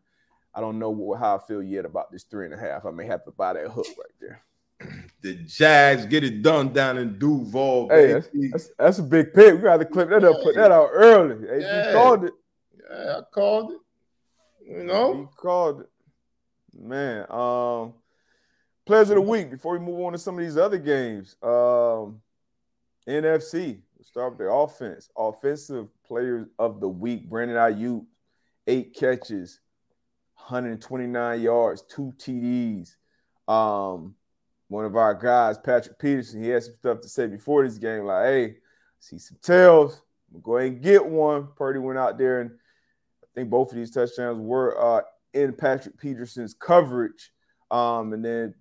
[0.52, 2.84] I don't know how I feel yet about this three and a half.
[2.84, 4.44] I may have to buy that hook right there.
[5.22, 7.90] The Jags get it done down in Duval.
[7.90, 9.54] Hey, that's, that's, that's, a big pick.
[9.54, 11.46] We got to clip that up, put that out early.
[11.46, 11.86] Hey, yeah.
[11.86, 12.32] You called it.
[12.90, 13.78] Yeah, I called it.
[14.66, 15.91] You know, you called it.
[16.74, 17.94] Man, um,
[18.86, 19.50] players of the week.
[19.50, 22.20] Before we move on to some of these other games, um,
[23.06, 23.80] NFC.
[23.96, 25.10] We'll start with the offense.
[25.16, 27.28] Offensive players of the week.
[27.28, 28.04] Brandon Aiyuk,
[28.66, 29.60] eight catches,
[30.36, 32.96] 129 yards, two TDs.
[33.48, 34.14] Um,
[34.68, 38.04] one of our guys, Patrick Peterson, he had some stuff to say before this game,
[38.04, 38.56] like, hey,
[38.98, 40.02] see some tails.
[40.42, 41.48] Go ahead and get one.
[41.56, 42.52] Purdy went out there and
[43.22, 45.02] I think both of these touchdowns were uh,
[45.34, 47.30] in Patrick Peterson's coverage.
[47.70, 48.54] Um, and then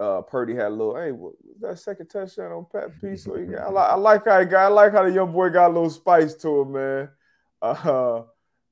[0.00, 3.16] uh, Purdy had a little, hey, was that second touchdown on Pat P?
[3.16, 5.68] So I, like, I like how he got, I like how the young boy got
[5.70, 7.08] a little spice to him, man.
[7.62, 8.24] Uh,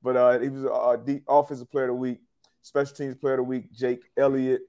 [0.02, 2.18] but uh, he was a deep offensive player of the week,
[2.61, 4.62] special teams player of the week, Jake Elliott,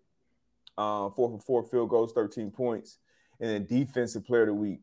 [0.77, 2.99] uh, four for four field goals, 13 points.
[3.41, 4.79] And then defensive player of the week,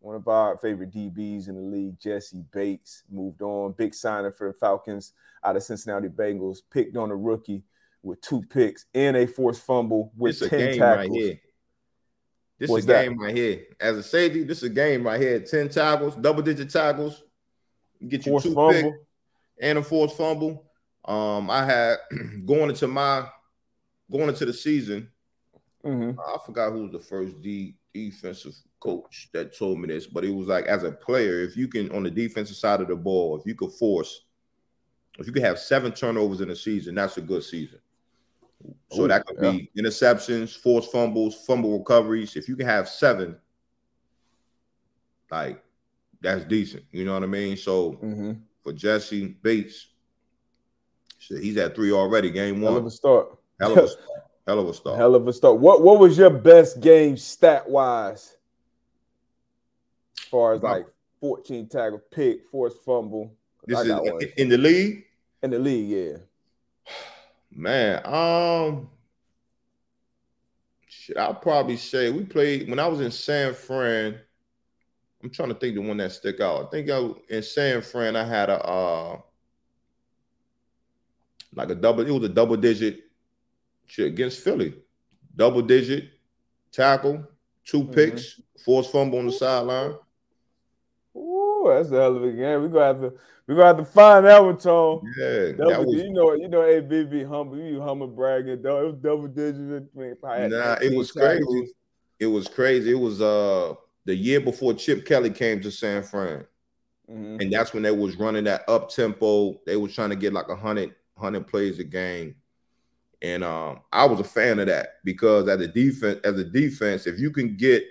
[0.00, 3.72] one of our favorite DBs in the league, Jessie Bates, moved on.
[3.72, 5.12] Big signing for the Falcons
[5.44, 6.58] out of Cincinnati Bengals.
[6.70, 7.62] Picked on a rookie
[8.02, 10.80] with two picks and a forced fumble with this 10 tackles.
[10.80, 11.40] Right here.
[12.58, 13.64] This is a game right here.
[13.78, 15.40] As a safety, this is a game right here.
[15.40, 17.22] 10 tackles, double digit tackles.
[18.06, 18.72] Get you forced two fumble.
[18.72, 18.98] picks
[19.60, 20.64] and a forced fumble.
[21.04, 21.96] Um, I had
[22.46, 23.26] going into my
[24.10, 25.10] going into the season.
[25.84, 26.18] Mm-hmm.
[26.18, 30.34] I forgot who was the first D defensive coach that told me this, but it
[30.34, 33.38] was like as a player, if you can on the defensive side of the ball,
[33.38, 34.24] if you could force,
[35.18, 37.78] if you could have seven turnovers in a season, that's a good season.
[38.92, 39.52] So Ooh, that could yeah.
[39.52, 42.36] be interceptions, forced fumbles, fumble recoveries.
[42.36, 43.36] If you can have seven,
[45.30, 45.62] like
[46.20, 46.84] that's decent.
[46.90, 47.56] You know what I mean?
[47.56, 48.32] So mm-hmm.
[48.62, 49.88] for Jessie Bates,
[51.18, 52.30] he's at three already.
[52.30, 52.72] Game one.
[52.72, 53.38] Hell of a start.
[53.60, 54.06] Hell of a start.
[54.46, 54.96] Hell of a start.
[54.98, 55.58] Hell of a start.
[55.58, 58.36] What What was your best game stat wise?
[60.30, 60.86] Far as like
[61.20, 63.34] 14 tackle, pick, forced fumble.
[63.66, 63.90] This is
[64.36, 65.04] in the league.
[65.42, 66.92] In the league, yeah.
[67.52, 68.88] Man, um,
[70.88, 74.20] shit, I'll probably say we played when I was in San Fran.
[75.22, 76.66] I'm trying to think the one that stick out.
[76.66, 79.20] I think I in San Fran I had a uh
[81.54, 82.06] like a double.
[82.06, 83.00] It was a double digit
[83.86, 84.74] shit against Philly.
[85.36, 86.10] Double digit
[86.72, 87.24] tackle,
[87.64, 87.92] 2 mm-hmm.
[87.92, 89.94] picks, forced fumble on the sideline.
[91.60, 92.62] Ooh, that's a hell of a game.
[92.62, 93.12] We're gonna have to
[93.46, 95.02] we're gonna have to find that one, Tone.
[95.18, 98.62] Yeah, double, was, you know, you know, ABB humble, you humble bragging.
[98.62, 99.88] Though it was double digits.
[99.94, 101.40] Nah, it was crazy.
[101.40, 101.70] Tackles.
[102.18, 102.92] It was crazy.
[102.92, 106.46] It was uh the year before Chip Kelly came to San Fran.
[107.10, 107.40] Mm-hmm.
[107.40, 109.60] And that's when they was running that up tempo.
[109.66, 112.36] They was trying to get like a hundred, hundred plays a game.
[113.22, 117.06] And um, I was a fan of that because as a defense, as a defense,
[117.06, 117.84] if you can get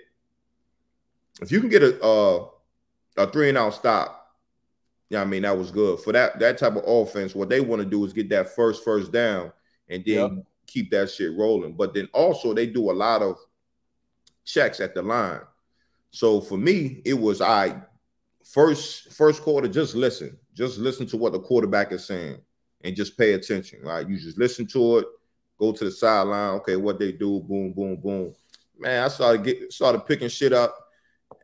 [1.40, 2.46] if you can get a uh,
[3.16, 4.34] a three and out stop,
[5.08, 7.34] yeah, I mean that was good for that that type of offense.
[7.34, 9.52] What they want to do is get that first first down
[9.88, 10.44] and then yep.
[10.66, 11.74] keep that shit rolling.
[11.74, 13.36] But then also they do a lot of
[14.44, 15.40] checks at the line.
[16.10, 17.82] So for me, it was I
[18.44, 19.68] first first quarter.
[19.68, 22.38] Just listen, just listen to what the quarterback is saying,
[22.82, 23.80] and just pay attention.
[23.82, 25.06] Right, you just listen to it
[25.60, 26.54] go to the sideline.
[26.54, 27.40] Okay, what they do?
[27.40, 28.34] Boom, boom, boom.
[28.78, 30.74] Man, I started get started picking shit up.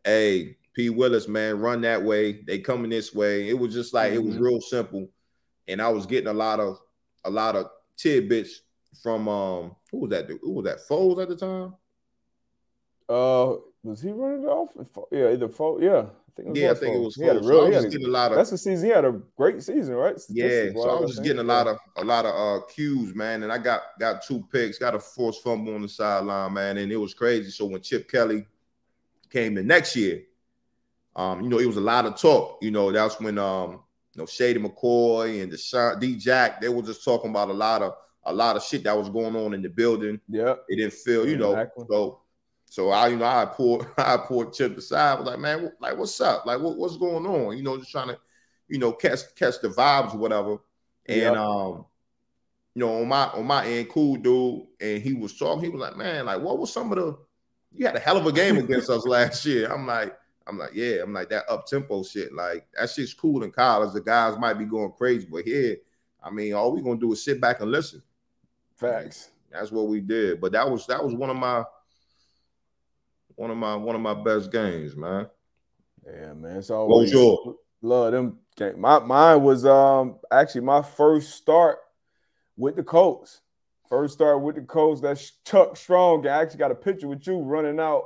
[0.02, 0.90] Hey, P.
[0.90, 2.42] Willis, man, run that way.
[2.42, 3.48] They coming this way.
[3.48, 4.20] It was just like mm-hmm.
[4.20, 4.44] it was mm-hmm.
[4.44, 5.08] real simple,
[5.66, 6.78] and I was getting a lot of
[7.24, 8.60] a lot of tidbits
[9.02, 10.28] from um who was that?
[10.28, 10.86] Who was that?
[10.86, 11.74] Foles at the time.
[13.08, 14.68] Uh, Was he running it off?
[15.10, 15.80] Yeah, either four.
[15.80, 16.48] Yeah, I think.
[16.48, 17.14] It was yeah, I think it was.
[17.14, 17.60] He had a real.
[17.60, 18.36] So he had a, a, lot of.
[18.36, 18.84] That's the season.
[18.84, 20.20] He had a great season, right?
[20.28, 20.72] Yeah.
[20.74, 23.50] So I was just getting a lot of a lot of uh cues, man, and
[23.50, 26.96] I got got two picks, got a forced fumble on the sideline, man, and it
[26.96, 27.50] was crazy.
[27.50, 28.44] So when Chip Kelly
[29.30, 30.24] came the next year,
[31.16, 32.58] um, you know, it was a lot of talk.
[32.60, 33.80] You know, that's when um,
[34.14, 37.82] you know, Shady McCoy and the D Jack, they were just talking about a lot
[37.82, 40.20] of a lot of shit that was going on in the building.
[40.28, 41.52] Yeah, it didn't feel, you know.
[41.52, 41.86] Exactly.
[41.88, 42.20] So,
[42.66, 45.12] so I, you know, I poured, I poured Chip aside.
[45.12, 46.44] I was like, man, like, what's up?
[46.44, 47.56] Like, what, what's going on?
[47.56, 48.18] You know, just trying to,
[48.68, 50.58] you know, catch catch the vibes or whatever.
[51.06, 51.86] And um,
[52.74, 55.64] you know, on my on my end, cool dude, and he was talking.
[55.64, 57.16] He was like, man, like, what was some of the?
[57.72, 59.72] You had a hell of a game against us last year.
[59.72, 60.14] I'm like.
[60.46, 62.32] I'm like, yeah, I'm like that up tempo shit.
[62.32, 63.92] Like that shit's cool in college.
[63.92, 65.76] The guys might be going crazy, but here,
[66.22, 68.02] I mean, all we gonna do is sit back and listen.
[68.76, 69.30] Facts.
[69.50, 70.40] That's what we did.
[70.40, 71.64] But that was that was one of my
[73.34, 75.26] one of my one of my best games, man.
[76.06, 76.58] Yeah, man.
[76.58, 77.12] It's always
[77.82, 78.80] love them game.
[78.80, 81.78] My mine was um actually my first start
[82.56, 83.40] with the Colts.
[83.88, 85.00] First start with the Colts.
[85.00, 86.26] That's Chuck Strong.
[86.26, 88.04] I actually got a picture with you running out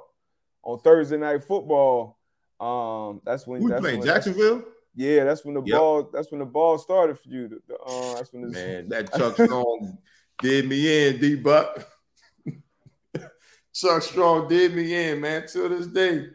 [0.62, 2.18] on Thursday night football.
[2.60, 4.62] Um, that's when we that's playing when, Jacksonville.
[4.94, 5.78] Yeah, that's when the yep.
[5.78, 6.10] ball.
[6.12, 7.48] That's when the ball started for you.
[7.48, 9.98] The, uh, that's when man that Chuck Strong
[10.42, 11.88] did me in, D Buck.
[13.74, 15.46] Chuck Strong did me in, man.
[15.46, 16.26] Till this day,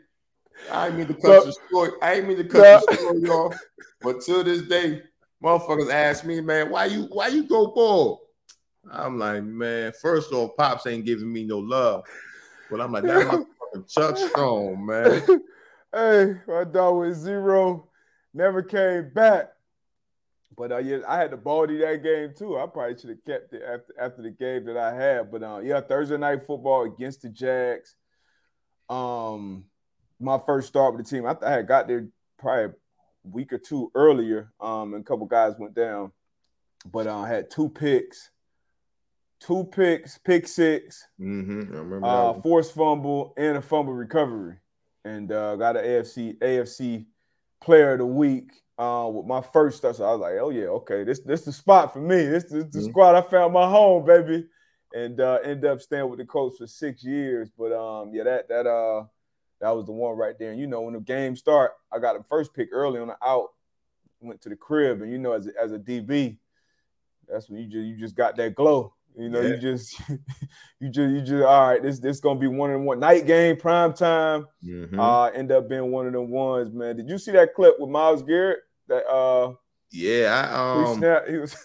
[0.71, 1.91] I ain't mean to cut the story.
[2.01, 3.55] I ain't mean to cut the story off,
[4.01, 5.03] but till this day,
[5.43, 8.21] motherfuckers ask me, man, why you why you go ball?
[8.91, 12.03] I'm like, man, first off, pops ain't giving me no love,
[12.71, 15.41] but I'm like, that's my fucking Chuck Strong, man.
[15.95, 17.89] Hey, my dog was zero,
[18.33, 19.51] never came back.
[20.57, 22.57] But uh, yeah, I had to baldy that game too.
[22.57, 25.31] I probably should have kept it after after the game that I had.
[25.31, 27.95] But uh, yeah, Thursday night football against the Jags.
[28.89, 29.65] Um,
[30.19, 31.25] my first start with the team.
[31.25, 32.73] I, I had got there probably a
[33.23, 34.51] week or two earlier.
[34.59, 36.11] Um, and a couple guys went down,
[36.85, 38.29] but uh, I had two picks,
[39.39, 41.75] two picks, pick 6 mm-hmm.
[41.75, 44.57] I remember uh, forced fumble and a fumble recovery,
[45.05, 47.05] and uh, got an AFC AFC
[47.61, 49.97] Player of the Week uh, with my first stuff.
[49.97, 52.25] So I was like, oh yeah, okay, this this the spot for me.
[52.25, 52.89] This, this the mm-hmm.
[52.89, 53.15] squad.
[53.15, 54.45] I found my home, baby,
[54.93, 57.49] and uh, ended up staying with the coach for six years.
[57.57, 59.05] But um, yeah, that that uh
[59.61, 60.51] that was the one right there.
[60.51, 63.17] And you know, when the game start, I got the first pick early on the
[63.23, 63.49] out.
[64.21, 66.37] Went to the crib, and you know, as a, as a DB,
[67.27, 68.94] that's when you just you just got that glow.
[69.17, 69.49] You know, yeah.
[69.49, 69.99] you just
[70.79, 71.81] you just you just all right.
[71.81, 74.47] This this gonna be one of the one night game, prime time.
[74.63, 74.99] Mm-hmm.
[74.99, 76.97] Uh, end up being one of the ones, man.
[76.97, 78.59] Did you see that clip with Myles Garrett?
[78.87, 79.53] That uh,
[79.91, 81.55] yeah, I um, he was.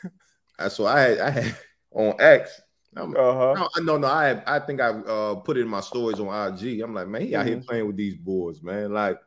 [0.68, 1.56] so I had I had
[1.92, 2.60] on X.
[2.96, 3.54] uh-huh.
[3.76, 4.06] No, no, no.
[4.06, 6.80] I had, I think I uh put it in my stories on IG.
[6.80, 7.40] I'm like, man, he mm-hmm.
[7.40, 7.66] out here mm-hmm.
[7.66, 8.92] playing with these boys, man.
[8.92, 9.18] Like,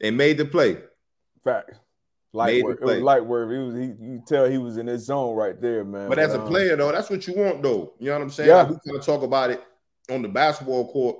[0.00, 0.78] they made the play.
[1.44, 1.72] Fact.
[2.32, 2.78] Light work.
[2.80, 3.50] It was light work.
[3.50, 6.08] He was he you tell he was in his zone right there, man.
[6.08, 7.94] But, but as um, a player, though, that's what you want, though.
[7.98, 8.48] You know what I'm saying?
[8.48, 8.62] Yeah.
[8.62, 9.64] Like, we kind of talk about it
[10.10, 11.16] on the basketball court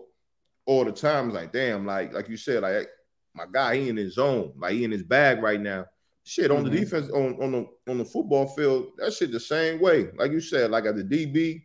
[0.67, 1.27] all the time.
[1.27, 2.89] It's like, damn, like like you said, like
[3.35, 5.87] my guy, he in his zone, like he in his bag right now.
[6.23, 6.73] Shit on mm-hmm.
[6.73, 10.11] the defense on on the on the football field, that shit the same way.
[10.17, 11.65] Like you said, like at the DB,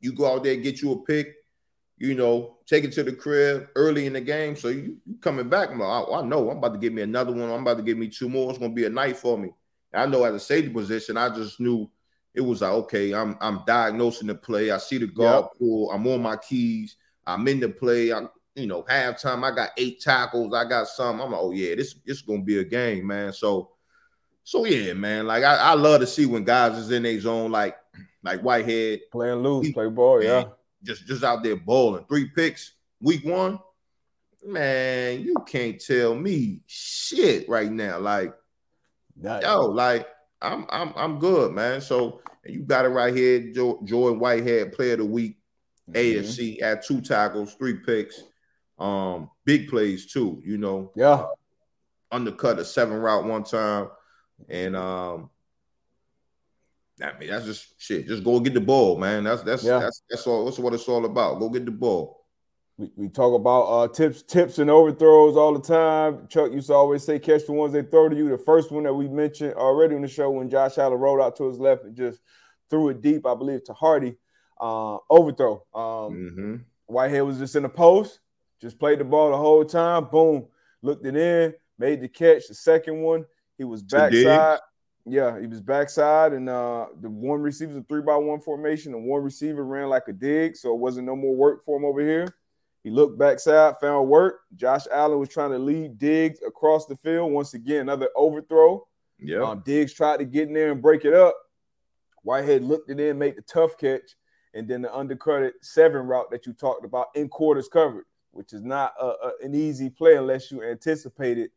[0.00, 1.34] you go out there get you a pick,
[2.02, 4.56] you know, take it to the crib early in the game.
[4.56, 5.70] So you, you coming back.
[5.70, 7.48] I'm like, I, I, know I'm about to get me another one.
[7.48, 8.50] I'm about to get me two more.
[8.50, 9.50] It's gonna be a night for me.
[9.94, 11.88] I know at a safety position, I just knew
[12.34, 14.72] it was like, okay, I'm I'm diagnosing the play.
[14.72, 15.50] I see the guard yep.
[15.60, 15.92] pull.
[15.92, 16.96] I'm on my keys.
[17.24, 18.12] I'm in the play.
[18.12, 20.52] I'm you know, halftime, I got eight tackles.
[20.52, 21.20] I got some.
[21.20, 23.32] I'm like, oh yeah, this this gonna be a game, man.
[23.32, 23.70] So,
[24.42, 25.28] so yeah, man.
[25.28, 27.76] Like I, I love to see when guys is in their zone, like
[28.24, 30.46] like Whitehead playing loose, he, play ball, yeah.
[30.82, 32.04] Just just out there bowling.
[32.08, 33.58] Three picks, week one.
[34.44, 37.98] Man, you can't tell me shit right now.
[38.00, 38.34] Like,
[39.16, 40.08] Not yo, like
[40.40, 41.80] I'm I'm I'm good, man.
[41.80, 45.38] So you got it right here, Joy, Jordan Whitehead, player of the week,
[45.88, 45.96] mm-hmm.
[45.96, 48.22] AFC at two tackles, three picks.
[48.78, 50.92] Um, big plays too, you know.
[50.96, 51.26] Yeah.
[52.10, 53.88] Undercut a seven route one time.
[54.48, 55.30] And um
[57.00, 58.06] I mean that's just shit.
[58.06, 59.24] Just go get the ball, man.
[59.24, 59.78] That's that's yeah.
[59.78, 61.38] that's that's all that's what it's all about.
[61.38, 62.22] Go get the ball.
[62.76, 66.26] We, we talk about uh, tips, tips and overthrows all the time.
[66.28, 68.84] Chuck used to always say, "Catch the ones they throw to you." The first one
[68.84, 71.84] that we mentioned already on the show when Josh Allen rolled out to his left
[71.84, 72.20] and just
[72.70, 74.16] threw it deep, I believe, to Hardy.
[74.60, 75.64] Uh, overthrow.
[75.74, 76.56] Um, mm-hmm.
[76.86, 78.20] Whitehead was just in the post.
[78.60, 80.04] Just played the ball the whole time.
[80.04, 80.46] Boom,
[80.82, 82.48] looked it in, made the catch.
[82.48, 83.24] The second one,
[83.58, 84.60] he was backside.
[85.04, 89.04] Yeah, he was backside, and uh, the one receiver, a three by one formation, and
[89.04, 92.00] one receiver ran like a dig, so it wasn't no more work for him over
[92.00, 92.32] here.
[92.84, 94.40] He looked backside, found work.
[94.54, 97.32] Josh Allen was trying to lead Diggs across the field.
[97.32, 98.86] Once again, another overthrow.
[99.18, 99.42] Yeah.
[99.42, 101.36] Um, Diggs tried to get in there and break it up.
[102.22, 104.16] Whitehead looked it in, made the tough catch,
[104.54, 108.62] and then the undercutted seven route that you talked about in quarters covered, which is
[108.62, 111.50] not a, a, an easy play unless you anticipated.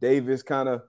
[0.00, 0.82] Davis kind of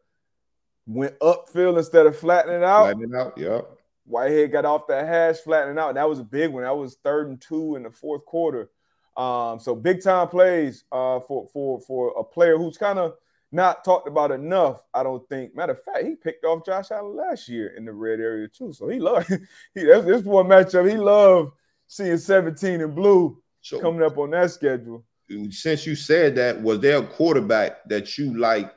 [0.88, 2.86] went upfield instead of flattening out.
[2.86, 3.38] Flattening out.
[3.38, 3.62] Yeah.
[4.06, 5.96] Whitehead got off that hash, flattening out.
[5.96, 6.64] That was a big one.
[6.64, 8.70] That was third and two in the fourth quarter.
[9.18, 13.16] Um, so big time plays uh, for for for a player who's kind of
[13.52, 14.84] not talked about enough.
[14.94, 15.56] I don't think.
[15.56, 18.74] Matter of fact, he picked off Josh Allen last year in the red area too.
[18.74, 19.30] So he loved.
[19.74, 20.90] He, that's this one matchup.
[20.90, 21.54] He loved
[21.88, 25.06] seeing 17 and blue So coming up on that schedule.
[25.50, 28.74] since you said that, was there a quarterback that you like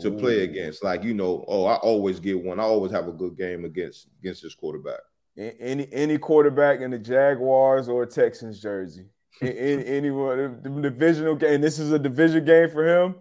[0.00, 0.84] to play against?
[0.84, 2.60] Like, you know, oh, I always get one.
[2.60, 5.00] I always have a good game against against this quarterback.
[5.36, 9.06] Any any quarterback in the Jaguars or Texans jersey,
[9.42, 11.60] any anyone the divisional game.
[11.60, 13.14] This is a division game for him.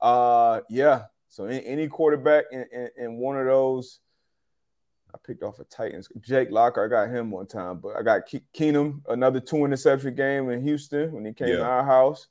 [0.00, 1.04] Uh, yeah.
[1.28, 4.00] So any, any quarterback in, in, in one of those,
[5.14, 6.08] I picked off a Titans.
[6.20, 10.14] Jake Locker, I got him one time, but I got Ke- Keenum, another two interception
[10.14, 12.28] game in Houston when he came to our house.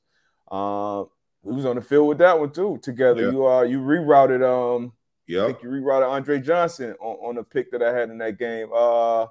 [0.51, 1.09] Um,
[1.43, 3.23] we was on the field with that one too together.
[3.25, 3.31] Yeah.
[3.31, 4.93] You uh you rerouted um
[5.27, 5.43] yeah.
[5.43, 8.39] I think you rerouted Andre Johnson on, on the pick that I had in that
[8.39, 8.69] game.
[8.75, 9.27] Uh,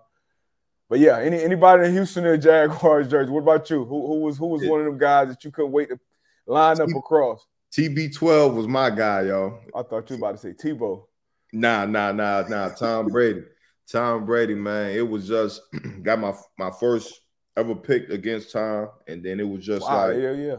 [0.89, 3.31] but yeah, any anybody in Houston or Jaguars jersey?
[3.33, 3.85] What about you?
[3.85, 4.71] Who, who was who was Yeah.
[4.71, 5.99] one of them guys that you couldn't wait to
[6.47, 7.47] line up across?
[7.73, 9.59] TB12 was my guy, y'all.
[9.75, 11.05] I thought you were about to say Tebow.
[11.53, 12.69] Nah, nah, nah, nah.
[12.71, 13.43] Tom Brady.
[13.91, 14.91] Tom Brady, man.
[14.93, 15.63] It was just
[16.03, 17.21] got my my first
[17.57, 20.57] ever pick against Tom, and then it was just Wow, like yeah, yeah.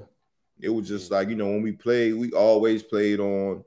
[0.60, 3.64] It was just like you know when we played, we always played on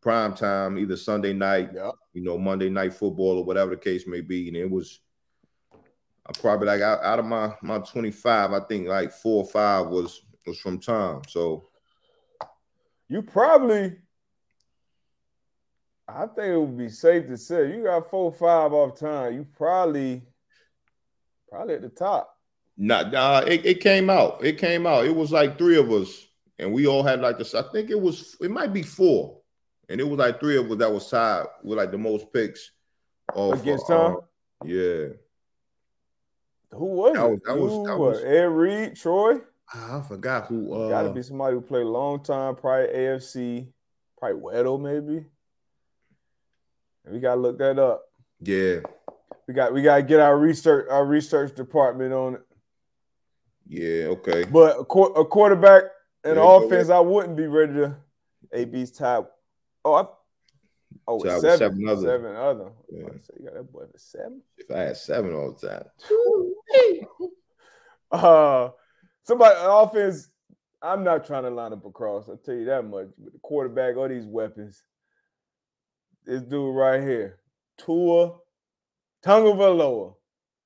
[0.00, 1.90] prime time, either Sunday night, Yeah.
[2.12, 5.00] you know, Monday night football or whatever the case may be, and it was.
[6.26, 9.48] I probably like out, out of my my twenty five, I think like four or
[9.48, 11.22] five was was from Tom.
[11.26, 11.68] So
[13.08, 13.96] You probably,
[16.06, 19.34] I think it would be safe to say you got four or five off time.
[19.34, 20.22] You probably,
[21.50, 22.34] probably at the top.
[22.76, 24.44] Nah, nah it, it came out.
[24.44, 25.06] It came out.
[25.06, 26.27] It was like three of us,
[26.58, 27.54] and we all had like this.
[27.54, 29.40] I think it was it might be four,
[29.88, 32.70] and it was like three of us that was tied with like the most picks.
[33.34, 34.20] Of, Against uh, Tom?
[34.64, 35.08] yeah,
[36.72, 37.30] Who was That it?
[37.30, 39.40] was- that was- that was- Ed Reed, Troy.
[39.74, 40.72] I forgot who.
[40.72, 43.68] Uh, Got to be somebody who played a long time, probably AFC,
[44.16, 45.26] probably Weddle, maybe.
[47.04, 48.02] We gotta look that up.
[48.40, 48.80] Yeah,
[49.46, 52.40] We got we gotta get our research our research department on it.
[53.66, 54.44] yeah, okay.
[54.44, 55.84] But a, quar- a quarterback
[56.24, 57.96] and Yeah, offense, I wouldn't be ready to.
[58.52, 59.32] AB's top.
[59.84, 60.06] Oh, I,
[61.06, 62.02] oh, with seven, seven other.
[62.02, 62.70] seven other.
[62.90, 63.08] Yeah.
[63.38, 64.42] You got that boy for seven.
[64.56, 65.84] If I had seven all the time,
[68.10, 68.70] Uh,
[69.24, 70.30] somebody offense.
[70.80, 72.28] I'm not trying to line up across.
[72.28, 73.08] I'll tell you that much.
[73.18, 74.82] With the quarterback, all these weapons.
[76.24, 77.38] This dude right here,
[77.78, 78.36] Tua
[79.24, 80.14] Tagovailoa,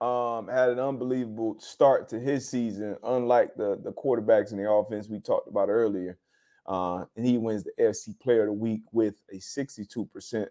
[0.03, 5.09] um, had an unbelievable start to his season, unlike the the quarterbacks in the offense
[5.09, 6.19] we talked about earlier.
[6.67, 10.47] Uh, and he wins the FC Player of the Week with a 62%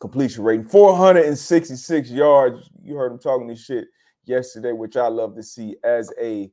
[0.00, 2.70] completion rating, 466 yards.
[2.82, 3.86] You heard him talking this shit
[4.24, 6.50] yesterday, which I love to see as a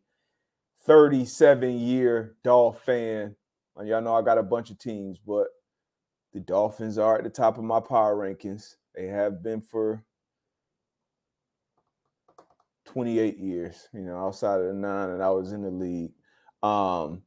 [0.86, 3.36] 37 year Dolph fan.
[3.78, 5.48] And y'all know I got a bunch of teams, but
[6.34, 8.76] the Dolphins are at the top of my power rankings.
[8.96, 10.04] They have been for
[12.92, 16.12] 28 years, you know, outside of the nine that I was in the league.
[16.62, 17.22] Um,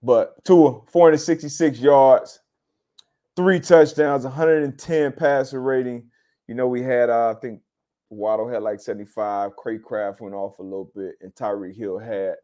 [0.00, 2.38] but Tua, 466 yards,
[3.34, 6.08] three touchdowns, 110 passer rating.
[6.46, 7.62] You know, we had, uh, I think
[8.10, 12.36] Waddle had like 75, Craycraft went off a little bit, and Tyreek Hill had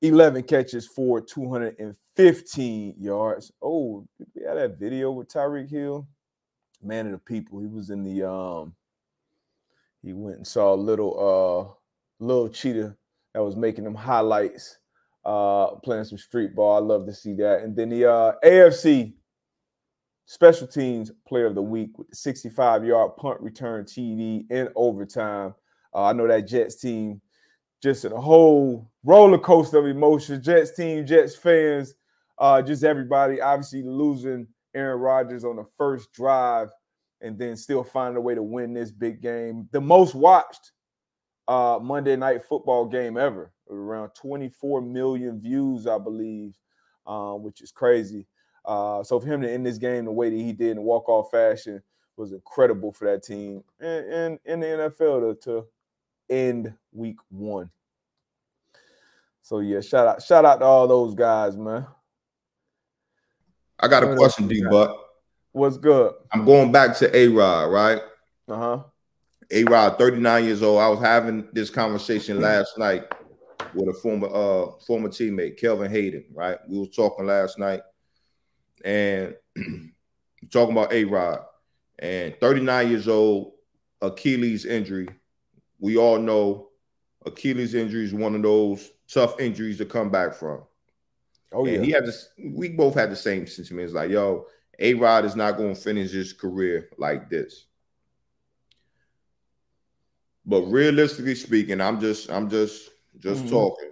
[0.00, 3.52] 11 catches for 215 yards.
[3.60, 6.08] Oh, we had that video with Tyreek Hill,
[6.82, 7.60] man of the people.
[7.60, 8.74] He was in the um,
[10.02, 11.79] he went and saw a little uh
[12.20, 12.96] little cheetah
[13.34, 14.78] that was making them highlights,
[15.24, 16.76] uh, playing some street ball.
[16.76, 17.62] I love to see that.
[17.62, 19.14] And then the uh AFC
[20.26, 25.54] special teams player of the week with the 65 yard punt return TD in overtime.
[25.92, 27.20] Uh, I know that Jets team
[27.82, 30.44] just in a whole roller coaster of emotions.
[30.44, 31.94] Jets team, Jets fans,
[32.38, 33.40] uh, just everybody.
[33.40, 36.68] Obviously losing Aaron Rodgers on the first drive,
[37.20, 39.68] and then still finding a way to win this big game.
[39.72, 40.72] The most watched
[41.50, 43.50] uh, Monday night football game ever.
[43.68, 46.54] Around 24 million views, I believe,
[47.06, 48.28] uh, which is crazy.
[48.64, 51.08] Uh, so for him to end this game the way that he did in walk
[51.08, 51.82] off fashion
[52.16, 55.66] was incredible for that team and, and in the NFL to, to
[56.28, 57.70] end week one.
[59.42, 61.86] So yeah, shout out, shout out to all those guys, man.
[63.80, 64.96] I got a question, D Buck.
[65.52, 66.12] What's good?
[66.32, 68.02] I'm going back to A Rod, right?
[68.48, 68.82] Uh-huh.
[69.52, 70.80] A Rod, 39 years old.
[70.80, 73.04] I was having this conversation last night
[73.74, 76.58] with a former uh former teammate, Kelvin Hayden, right?
[76.68, 77.80] We were talking last night
[78.84, 79.34] and
[80.50, 81.40] talking about A Rod
[81.98, 83.52] and 39 years old,
[84.00, 85.08] Achilles injury.
[85.78, 86.68] We all know
[87.26, 90.62] Achilles injury is one of those tough injuries to come back from.
[91.52, 92.28] Oh yeah, and he had this.
[92.38, 93.92] We both had the same sentiments.
[93.92, 94.46] Like, yo,
[94.78, 97.66] A Rod is not going to finish his career like this.
[100.50, 102.90] But realistically speaking, I'm just, I'm just,
[103.20, 103.50] just mm-hmm.
[103.50, 103.90] talking.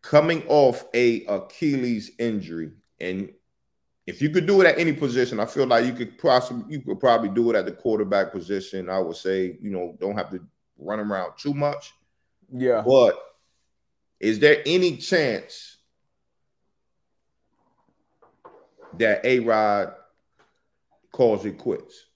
[0.00, 3.30] Coming off a Achilles injury, and
[4.06, 6.80] if you could do it at any position, I feel like you could possibly, you
[6.80, 8.88] could probably do it at the quarterback position.
[8.88, 10.40] I would say, you know, don't have to
[10.78, 11.92] run around too much.
[12.50, 12.82] Yeah.
[12.84, 13.22] But
[14.20, 15.76] is there any chance
[18.96, 19.92] that A Rod
[21.12, 22.06] calls it quits?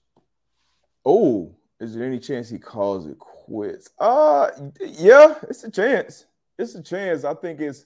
[1.05, 3.89] Oh, is there any chance he calls it quits?
[3.99, 4.49] Uh
[4.81, 6.25] yeah, it's a chance.
[6.57, 7.23] It's a chance.
[7.23, 7.85] I think it's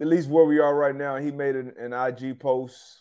[0.00, 1.16] at least where we are right now.
[1.16, 2.98] He made an, an IG post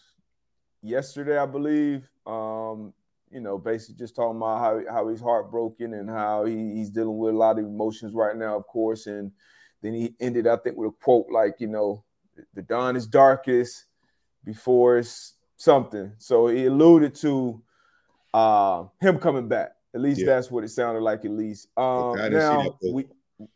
[0.82, 2.08] yesterday, I believe.
[2.26, 2.94] Um,
[3.32, 7.18] you know, basically just talking about how, how he's heartbroken and how he, he's dealing
[7.18, 9.08] with a lot of emotions right now, of course.
[9.08, 9.32] And
[9.82, 12.04] then he ended, I think, with a quote like, you know,
[12.54, 13.86] the dawn is darkest
[14.44, 16.14] before it's something.
[16.20, 17.62] So he alluded to
[18.34, 19.72] uh, him coming back.
[19.94, 20.28] At least yeah.
[20.28, 21.24] that's what it sounded like.
[21.24, 23.06] At least um, okay, now, we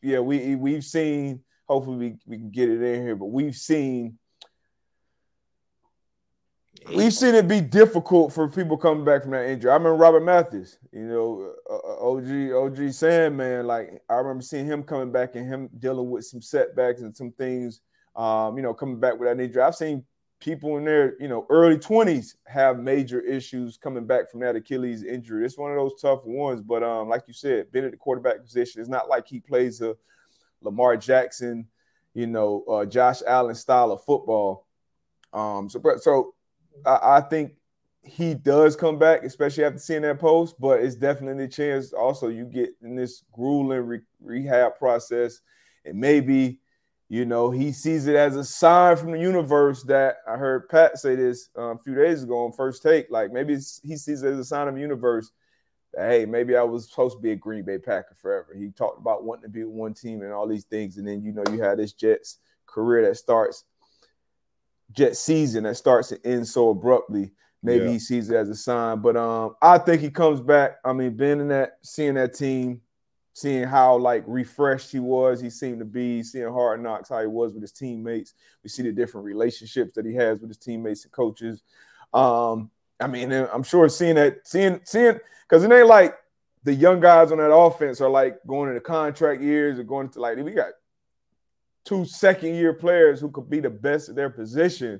[0.01, 1.41] yeah we we've seen.
[1.67, 4.17] Hopefully, we, we can get it in here, but we've seen
[6.95, 9.71] we've seen it be difficult for people coming back from that injury.
[9.71, 13.67] I remember Robert Mathis, you know, uh, uh OG OG Sandman.
[13.67, 17.31] Like I remember seeing him coming back and him dealing with some setbacks and some
[17.31, 17.81] things.
[18.15, 19.61] Um, you know, coming back with that injury.
[19.61, 20.03] I've seen
[20.39, 25.03] people in their you know early 20s have major issues coming back from that Achilles
[25.03, 25.45] injury.
[25.45, 28.41] It's one of those tough ones, but um, like you said, being at the quarterback
[28.41, 29.95] position, it's not like he plays a
[30.61, 31.67] Lamar Jackson,
[32.13, 34.67] you know, uh, Josh Allen style of football.
[35.33, 36.35] Um, so so
[36.85, 37.53] I, I, think
[38.01, 40.55] he does come back, especially after seeing that post.
[40.59, 41.93] But it's definitely a chance.
[41.93, 45.41] Also, you get in this grueling re- rehab process,
[45.85, 46.59] and maybe
[47.09, 50.97] you know, he sees it as a sign from the universe that I heard Pat
[50.97, 53.09] say this uh, a few days ago on First Take.
[53.09, 55.31] Like maybe he sees it as a sign of the universe
[55.93, 58.53] that, hey, maybe I was supposed to be a Green Bay Packer forever.
[58.57, 60.97] He talked about wanting to be one team and all these things.
[60.97, 63.63] And then, you know, you have this Jets career that starts,
[64.91, 67.31] Jet season that starts and ends so abruptly.
[67.63, 67.91] Maybe yeah.
[67.91, 68.99] he sees it as a sign.
[68.99, 70.77] But um, I think he comes back.
[70.83, 72.81] I mean, being in that, seeing that team,
[73.37, 77.27] seeing how like refreshed he was, he seemed to be, seeing hard knocks, how he
[77.27, 78.33] was with his teammates.
[78.63, 81.61] We see the different relationships that he has with his teammates and coaches.
[82.15, 86.15] Um, I mean, I'm sure seeing that, seeing, seeing, because it ain't like
[86.63, 90.19] the young guys on that offense are like going into contract years or going to
[90.19, 90.71] like we got
[91.85, 94.99] two second year players who could be the best at their position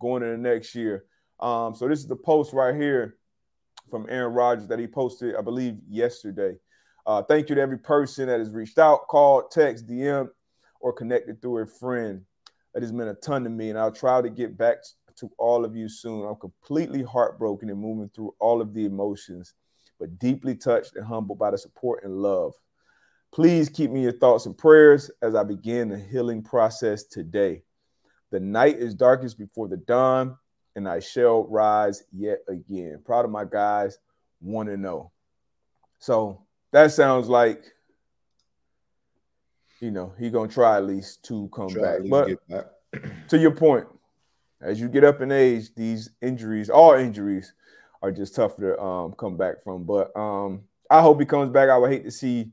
[0.00, 1.04] going into next year.
[1.38, 3.16] Um, so this is the post right here
[3.88, 6.56] from Aaron Rodgers that he posted, I believe, yesterday.
[7.06, 10.28] Uh, thank you to every person that has reached out, called, text, DM,
[10.80, 12.22] or connected through a friend.
[12.74, 14.78] That has meant a ton to me, and I'll try to get back
[15.16, 16.26] to all of you soon.
[16.26, 19.54] I'm completely heartbroken and moving through all of the emotions,
[19.98, 22.52] but deeply touched and humbled by the support and love.
[23.32, 27.62] Please keep me your thoughts and prayers as I begin the healing process today.
[28.30, 30.36] The night is darkest before the dawn,
[30.74, 33.00] and I shall rise yet again.
[33.04, 33.98] Proud of my guys,
[34.40, 35.12] want to know.
[35.98, 37.64] So that sounds like
[39.80, 42.00] you know he gonna try at least to come try back.
[42.08, 42.66] But back.
[43.28, 43.86] to your point,
[44.60, 47.52] as you get up in age, these injuries, all injuries,
[48.02, 49.84] are just tougher to um, come back from.
[49.84, 51.68] But um, I hope he comes back.
[51.68, 52.50] I would hate to see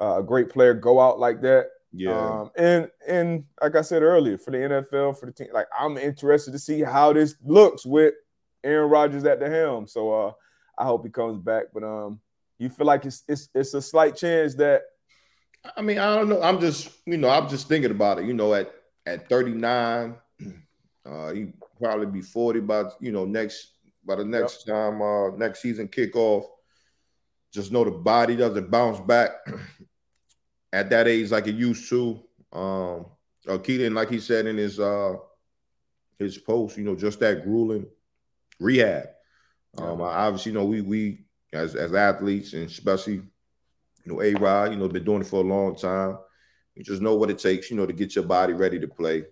[0.00, 1.66] uh, a great player go out like that.
[1.92, 2.18] Yeah.
[2.18, 5.96] Um, and and like I said earlier, for the NFL, for the team, like I'm
[5.96, 8.14] interested to see how this looks with
[8.62, 9.86] Aaron Rodgers at the helm.
[9.86, 10.32] So uh,
[10.76, 11.66] I hope he comes back.
[11.72, 12.20] But um,
[12.58, 14.82] you feel like it's it's it's a slight chance that
[15.76, 16.42] I mean, I don't know.
[16.42, 18.26] I'm just, you know, I'm just thinking about it.
[18.26, 18.72] You know, at
[19.06, 20.14] at 39,
[21.06, 23.72] uh, he probably be 40 by you know next
[24.04, 24.74] by the next yep.
[24.74, 26.44] time uh next season kickoff.
[27.52, 29.30] Just know the body doesn't bounce back
[30.72, 32.20] at that age like it used to.
[32.52, 33.06] Um,
[33.46, 35.14] uh, Keaton, like he said in his uh
[36.18, 37.86] his post, you know, just that grueling
[38.58, 39.08] rehab.
[39.76, 43.24] Um, obviously, you know, we we as as athletes and especially you
[44.06, 46.18] know A Rod, you know, been doing it for a long time.
[46.74, 49.24] You just know what it takes, you know, to get your body ready to play.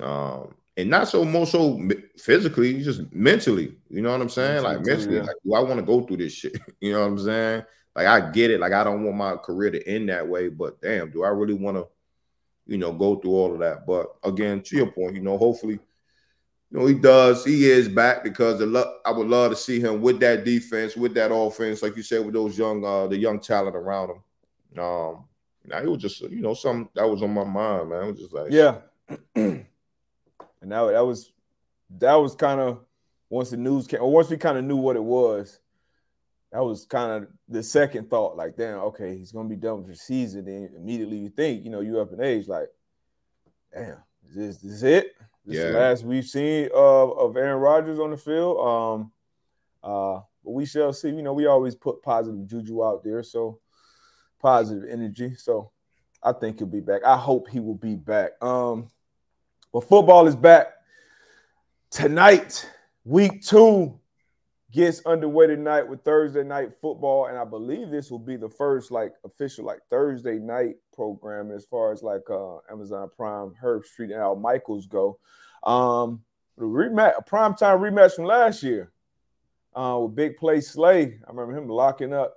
[0.00, 1.80] Um, and not so more so
[2.18, 3.76] physically, just mentally.
[3.88, 4.62] You know what I'm saying?
[4.64, 5.22] Like mentally, yeah.
[5.22, 6.56] like, do I want to go through this shit?
[6.80, 7.62] You know what I'm saying?
[7.94, 8.60] Like I get it.
[8.60, 11.54] Like I don't want my career to end that way, but damn, do I really
[11.54, 11.86] want to,
[12.66, 13.86] you know, go through all of that?
[13.86, 15.78] But again, to your point, you know, hopefully,
[16.78, 17.44] know, he does.
[17.44, 21.14] He is back because lo- I would love to see him with that defense, with
[21.14, 24.82] that offense, like you said, with those young, uh, the young talent around him.
[24.82, 25.24] Um,
[25.64, 28.04] now it was just, you know, something that was on my mind, man.
[28.04, 28.78] It was just like, yeah.
[29.34, 29.66] and
[30.62, 31.32] that, that was
[31.98, 32.80] that was kind of
[33.28, 35.60] once the news came, or once we kind of knew what it was
[36.54, 38.36] that was kind of the second thought.
[38.36, 40.44] Like, damn, okay, he's gonna be done with the season.
[40.44, 42.68] Then immediately you think, you know, you up in age, like,
[43.72, 43.96] damn,
[44.28, 45.16] is this, this is it?
[45.44, 45.78] This yeah.
[45.78, 48.58] last we've seen of, of Aaron Rodgers on the field.
[48.66, 49.12] Um,
[49.82, 51.08] uh, but we shall see.
[51.08, 53.60] You know, we always put positive juju out there, so
[54.40, 55.34] positive energy.
[55.36, 55.70] So
[56.22, 57.04] I think he'll be back.
[57.04, 58.32] I hope he will be back.
[58.42, 58.88] Um,
[59.72, 60.68] but football is back
[61.90, 62.68] tonight,
[63.04, 63.98] week two
[64.72, 68.90] gets underway tonight with Thursday night football, and I believe this will be the first
[68.90, 74.14] like official like Thursday night program as far as like uh, Amazon Prime, Herbstreit, and
[74.14, 75.18] Al Michaels go.
[75.62, 76.22] Um,
[76.56, 78.92] the rematch, a prime time rematch from last year
[79.74, 81.18] uh, with Big Play Slay.
[81.26, 82.36] I remember him locking up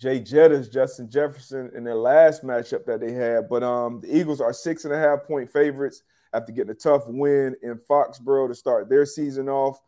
[0.00, 3.48] Jay Jettas, Justin Jefferson in their last matchup that they had.
[3.48, 6.02] But um, the Eagles are six and a half point favorites
[6.32, 9.80] after getting a tough win in Foxborough to start their season off.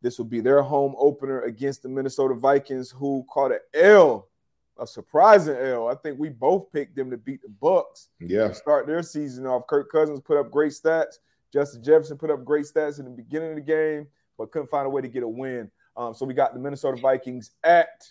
[0.00, 4.28] This will be their home opener against the Minnesota Vikings, who caught an L,
[4.78, 5.88] a surprising L.
[5.88, 8.08] I think we both picked them to beat the Bucs.
[8.20, 9.66] Yeah, start their season off.
[9.66, 11.18] Kirk Cousins put up great stats.
[11.52, 14.06] Justin Jefferson put up great stats in the beginning of the game,
[14.36, 15.70] but couldn't find a way to get a win.
[15.96, 18.06] Um, so we got the Minnesota Vikings at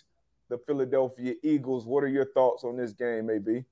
[0.48, 1.86] the Philadelphia Eagles.
[1.86, 3.64] What are your thoughts on this game, maybe?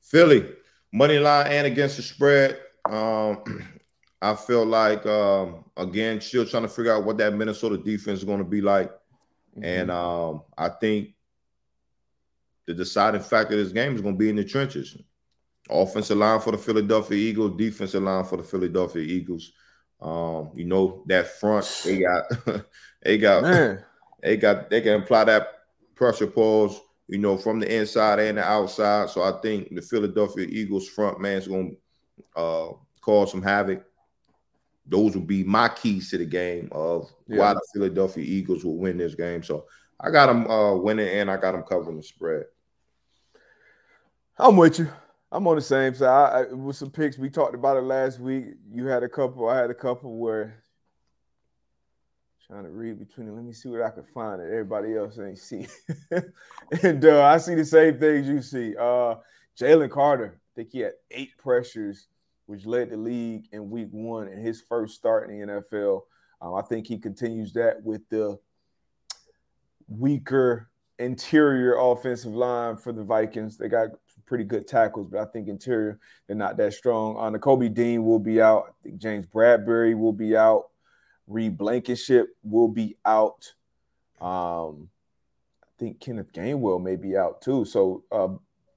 [0.00, 0.46] Philly
[0.92, 2.58] money line and against the spread.
[2.88, 3.42] Um,
[4.22, 8.24] I feel like um, again, still trying to figure out what that Minnesota defense is
[8.24, 9.64] going to be like, mm-hmm.
[9.64, 11.14] and um, I think
[12.68, 14.94] the deciding factor of this game is going to be in the trenches.
[15.70, 19.52] Offensive line for the Philadelphia Eagles, defensive line for the Philadelphia Eagles.
[20.00, 22.24] Um, you know that front they got,
[23.02, 23.84] they got, Man.
[24.22, 25.48] they got, they can apply that
[25.94, 29.08] pressure pulse, you know, from the inside and the outside.
[29.08, 31.74] So I think the Philadelphia Eagles front man is going
[32.34, 33.82] to uh, cause some havoc
[34.88, 37.38] those would be my keys to the game of yeah.
[37.38, 39.42] why the Philadelphia Eagles will win this game.
[39.42, 39.66] So
[40.00, 42.44] I got them uh, winning and I got them covering the spread.
[44.38, 44.88] I'm with you.
[45.32, 46.48] I'm on the same side.
[46.50, 48.44] I, with some picks, we talked about it last week.
[48.72, 49.48] You had a couple.
[49.48, 50.62] I had a couple where
[52.46, 53.34] trying to read between.
[53.34, 55.66] Let me see what I can find that everybody else ain't see.
[56.82, 58.74] and uh, I see the same things you see.
[58.76, 59.16] Uh,
[59.60, 62.06] Jalen Carter, I think he had eight pressures
[62.46, 66.00] which led the league in week one in his first start in the NFL.
[66.40, 68.38] Um, I think he continues that with the
[69.86, 73.58] weaker interior offensive line for the Vikings.
[73.58, 73.90] They got
[74.28, 77.16] pretty good tackles, but I think interior they're not that strong.
[77.16, 78.66] On uh, Kobe Dean will be out.
[78.68, 80.66] I think James Bradberry will be out.
[81.26, 83.52] Reed Blankenship will be out.
[84.20, 84.88] Um,
[85.62, 87.64] I think Kenneth Gainwell may be out too.
[87.64, 88.28] So uh,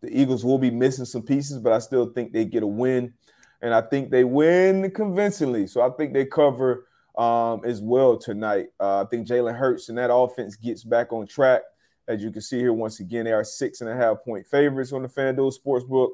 [0.01, 3.13] the Eagles will be missing some pieces, but I still think they get a win
[3.61, 5.67] and I think they win convincingly.
[5.67, 6.87] So I think they cover
[7.17, 8.67] um, as well tonight.
[8.79, 11.61] Uh, I think Jalen Hurts and that offense gets back on track.
[12.07, 14.91] As you can see here, once again, they are six and a half point favorites
[14.91, 16.09] on the FanDuel Sportsbook,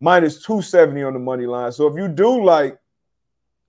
[0.00, 1.72] minus 270 on the money line.
[1.72, 2.78] So if you do like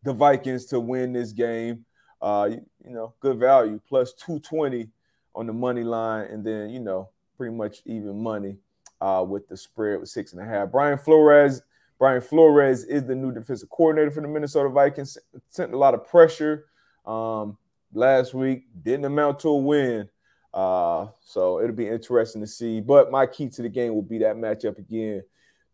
[0.03, 1.85] the Vikings to win this game,
[2.21, 4.89] uh, you, you know, good value, plus 220
[5.35, 8.57] on the money line, and then, you know, pretty much even money
[8.99, 10.71] uh, with the spread with six and a half.
[10.71, 11.61] Brian Flores
[11.99, 15.17] Brian Flores is the new defensive coordinator for the Minnesota Vikings.
[15.49, 16.67] Sent a lot of pressure
[17.05, 17.57] um,
[17.93, 18.67] last week.
[18.81, 20.09] Didn't amount to a win.
[20.53, 22.81] Uh, so it'll be interesting to see.
[22.81, 25.23] But my key to the game will be that matchup again.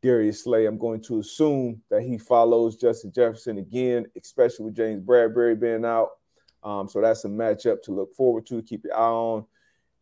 [0.01, 0.65] Darius Slay.
[0.65, 5.83] I'm going to assume that he follows Justin Jefferson again, especially with James Bradberry being
[5.83, 6.09] out.
[6.61, 9.45] Um, so that's a matchup to look forward to, keep your eye on.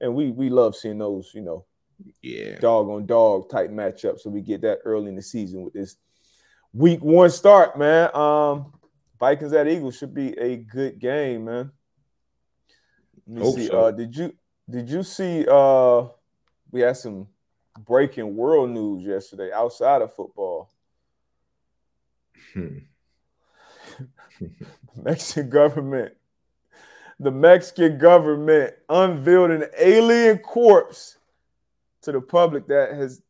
[0.02, 1.66] And we we love seeing those, you know,
[2.22, 4.22] yeah, dog on dog type matchups.
[4.22, 5.96] So we get that early in the season with this
[6.74, 8.14] week one start, man.
[8.14, 8.74] Um,
[9.20, 11.72] Vikings at Eagles should be a good game, man.
[13.28, 13.68] Let me Hope see.
[13.68, 13.80] So.
[13.80, 14.34] Uh, did you
[14.70, 15.46] did you see?
[15.50, 16.08] Uh,
[16.72, 17.28] we had some
[17.86, 20.70] breaking world news yesterday outside of football.
[22.54, 22.80] Hmm.
[24.96, 26.14] Mexican government,
[27.20, 31.18] the Mexican government unveiled an alien corpse
[32.02, 33.22] to the public that has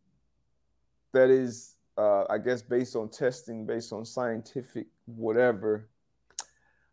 [1.14, 5.88] that is uh, I guess based on testing, based on scientific whatever,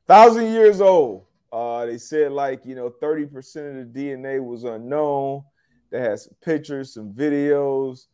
[0.07, 1.24] thousand years old.
[1.53, 5.42] Uh, they said like you know 30% of the DNA was unknown.
[5.90, 8.07] They had some pictures, some videos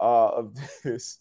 [0.00, 1.18] uh, of this.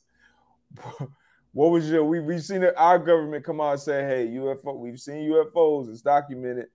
[1.51, 4.99] what was your we we've seen our government come out and say, hey, UFO, we've
[4.99, 6.67] seen UFOs, it's documented.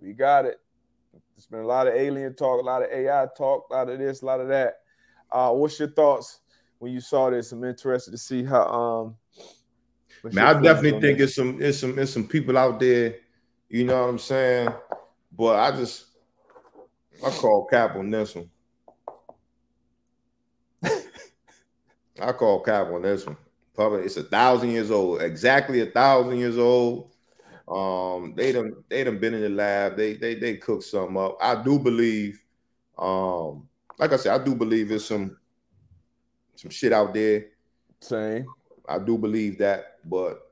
[0.00, 0.60] We got it.
[1.12, 3.98] There's been a lot of alien talk, a lot of AI talk, a lot of
[3.98, 4.80] this, a lot of that.
[5.30, 6.40] Uh, what's your thoughts
[6.78, 7.52] when you saw this?
[7.52, 9.16] I'm interested to see how um
[10.32, 13.16] Man, I definitely think it's some it's some it's some people out there,
[13.68, 14.68] you know what I'm saying?
[15.36, 16.06] But I just
[17.24, 18.50] I call cap on this one.
[22.20, 23.36] I call cap on this one.
[23.74, 27.10] Probably it's a thousand years old, exactly a thousand years old.
[27.66, 29.96] Um, they done they done been in the lab.
[29.96, 31.38] They they they cooked something up.
[31.40, 32.44] I do believe,
[32.98, 35.36] um, like I said, I do believe there's some
[36.54, 37.46] some shit out there.
[38.00, 38.46] Same.
[38.88, 40.43] I do believe that, but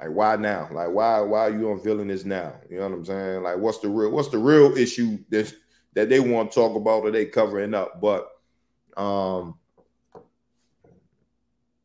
[0.00, 0.68] like why now?
[0.72, 2.54] Like why why are you unveiling this now?
[2.68, 3.42] You know what I'm saying?
[3.42, 5.52] Like what's the real what's the real issue that
[5.94, 8.00] that they want to talk about or they covering up?
[8.00, 8.28] But
[8.96, 9.56] um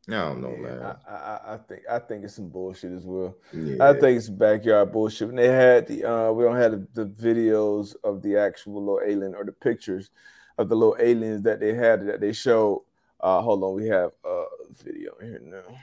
[0.08, 0.82] I don't know, man.
[0.82, 3.36] I, I, I, think I think it's some bullshit as well.
[3.52, 3.76] Yeah.
[3.80, 5.28] I think it's backyard bullshit.
[5.28, 9.00] When they had the uh, we don't have the, the, videos of the actual little
[9.06, 10.10] alien or the pictures
[10.58, 12.82] of the little aliens that they had that they showed.
[13.20, 14.44] Uh, hold on, we have a
[14.82, 15.76] video here now.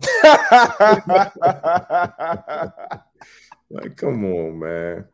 [3.70, 5.04] like, come on, man.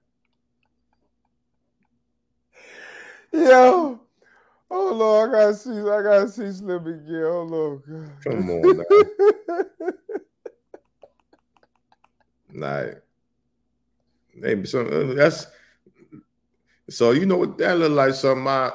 [3.33, 4.01] Yo,
[4.73, 7.25] Oh Lord, I gotta see, I gotta see Slim again.
[7.25, 7.83] Oh Lord,
[8.23, 8.85] come on
[12.55, 13.03] like,
[14.33, 15.49] maybe some uh, that's
[16.89, 18.15] so you know what that look like.
[18.15, 18.71] Some my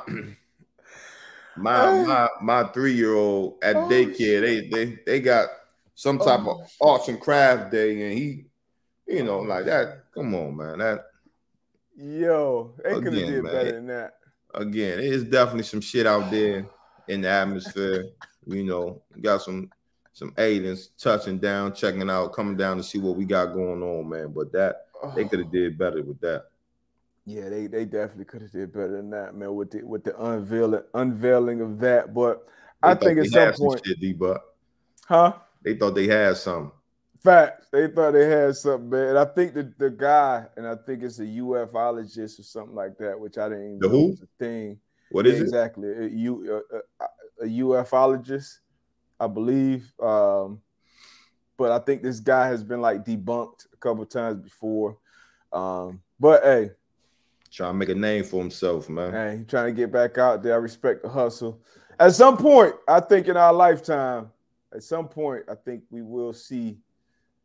[1.56, 5.47] my my my three year old at oh, daycare, they they they got
[5.96, 6.26] some oh.
[6.26, 8.46] type oh, of arts and craft day, and he,
[9.08, 10.04] you know, like that.
[10.14, 10.80] Come on, man.
[10.80, 11.06] That
[11.98, 14.14] yo, they could have did man, better than that
[14.56, 16.66] again, it's definitely some shit out there
[17.08, 18.06] in the atmosphere.
[18.48, 19.70] You know, got some
[20.14, 24.10] some aliens touching down, checking out, coming down to see what we got going on,
[24.10, 24.32] man.
[24.32, 25.28] But that they oh.
[25.28, 26.46] could have did better with that.
[27.28, 30.20] Yeah, they, they definitely could have did better than that, man, with the with the
[30.22, 32.14] unveiling unveiling of that.
[32.14, 32.48] But
[32.84, 34.43] they I think at some point, shit, D-Buck.
[35.06, 35.34] huh?
[35.66, 36.72] They thought they had something.
[37.24, 37.68] Facts.
[37.72, 39.07] They thought they had something, man.
[39.09, 42.99] And I think the, the guy, and I think it's a ufologist or something like
[42.99, 44.18] that, which I didn't even the know who?
[44.38, 44.80] thing.
[45.09, 45.89] What is exactly.
[45.89, 46.13] it?
[46.13, 46.49] Exactly.
[46.49, 48.59] A, a, a, ufologist,
[49.20, 49.91] I believe.
[49.99, 50.61] Um,
[51.57, 54.97] but I think this guy has been like debunked a couple times before.
[55.51, 56.72] Um, but hey,
[57.51, 59.11] trying to make a name for himself, man.
[59.11, 60.53] Hey, trying to get back out there.
[60.53, 61.59] I respect the hustle.
[61.99, 64.30] At some point, I think in our lifetime,
[64.76, 66.78] at some point, I think we will see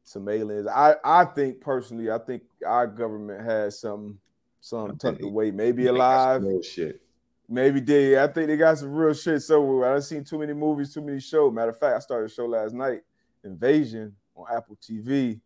[0.03, 0.67] some aliens.
[0.67, 4.19] I I think personally, I think our government has some
[4.61, 6.43] some tucked away, maybe alive.
[6.43, 7.01] No shit.
[7.49, 8.23] Maybe they.
[8.23, 9.95] I think they got some real shit somewhere.
[9.95, 11.53] I've seen too many movies, too many shows.
[11.53, 13.01] Matter of fact, I started a show last night,
[13.45, 15.41] Invasion on Apple TV,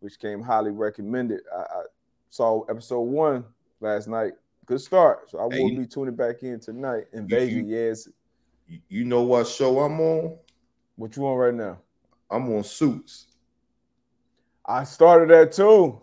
[0.00, 1.40] which came highly recommended.
[1.54, 1.82] I, I
[2.30, 3.44] saw episode one
[3.80, 4.32] last night.
[4.64, 5.30] Good start.
[5.30, 7.04] So I will hey, be tuning back in tonight.
[7.12, 8.08] Invasion, you, yes.
[8.88, 10.38] You know what show I'm on?
[10.96, 11.78] What you on right now?
[12.30, 13.26] I'm on Suits.
[14.64, 16.00] I started that too.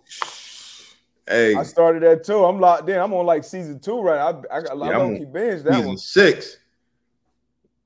[1.27, 2.43] Hey, I started that too.
[2.43, 2.99] I'm locked in.
[2.99, 4.19] I'm on like season two right.
[4.19, 5.97] I I got yeah, low key binge that season one.
[5.97, 6.57] six.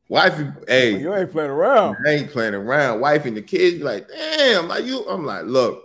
[0.10, 1.98] Wifey, hey, you ain't playing around.
[2.06, 3.00] I ain't playing around.
[3.00, 5.06] Wife and the kids be like, damn, like you.
[5.08, 5.84] I'm like, look,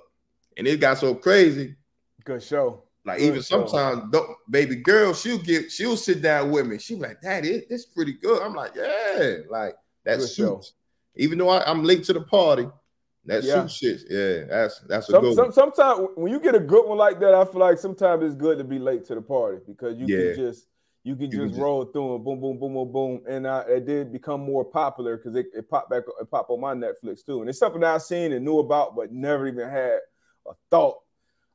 [0.56, 1.76] and it got so crazy.
[2.24, 2.82] Good show.
[3.04, 3.66] Like Good even show.
[3.66, 4.14] sometimes,
[4.50, 6.78] baby girl, she'll get, she'll sit down with me.
[6.78, 8.42] She be like, Daddy, this pretty good.
[8.42, 10.74] I'm like, yeah, like that's suits.
[11.18, 12.68] Even though I, I'm late to the party,
[13.26, 13.66] that yeah.
[13.66, 15.34] shit, yeah, that's that's a some, good.
[15.34, 18.34] Some, sometimes when you get a good one like that, I feel like sometimes it's
[18.34, 20.34] good to be late to the party because you yeah.
[20.34, 20.68] can just
[21.04, 21.92] you can you just can roll just...
[21.92, 25.34] through and boom, boom, boom, boom, boom, and uh, it did become more popular because
[25.36, 28.32] it, it popped back, it popped on my Netflix too, and it's something I've seen
[28.32, 29.98] and knew about, but never even had
[30.46, 30.96] a thought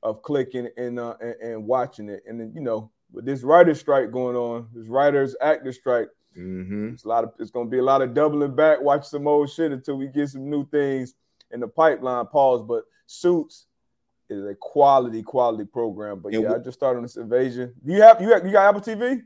[0.04, 3.74] of clicking and uh, and, and watching it, and then you know with this writer
[3.74, 6.10] strike going on, this writers actor strike.
[6.38, 6.94] Mm-hmm.
[6.94, 9.50] It's a lot of it's gonna be a lot of doubling back, watch some old
[9.50, 11.14] shit until we get some new things
[11.52, 12.26] in the pipeline.
[12.28, 13.66] Pause, but Suits
[14.30, 16.20] is a quality, quality program.
[16.20, 17.74] But yeah, yeah I just started on this Invasion.
[17.84, 19.22] You have you have, you got Apple TV?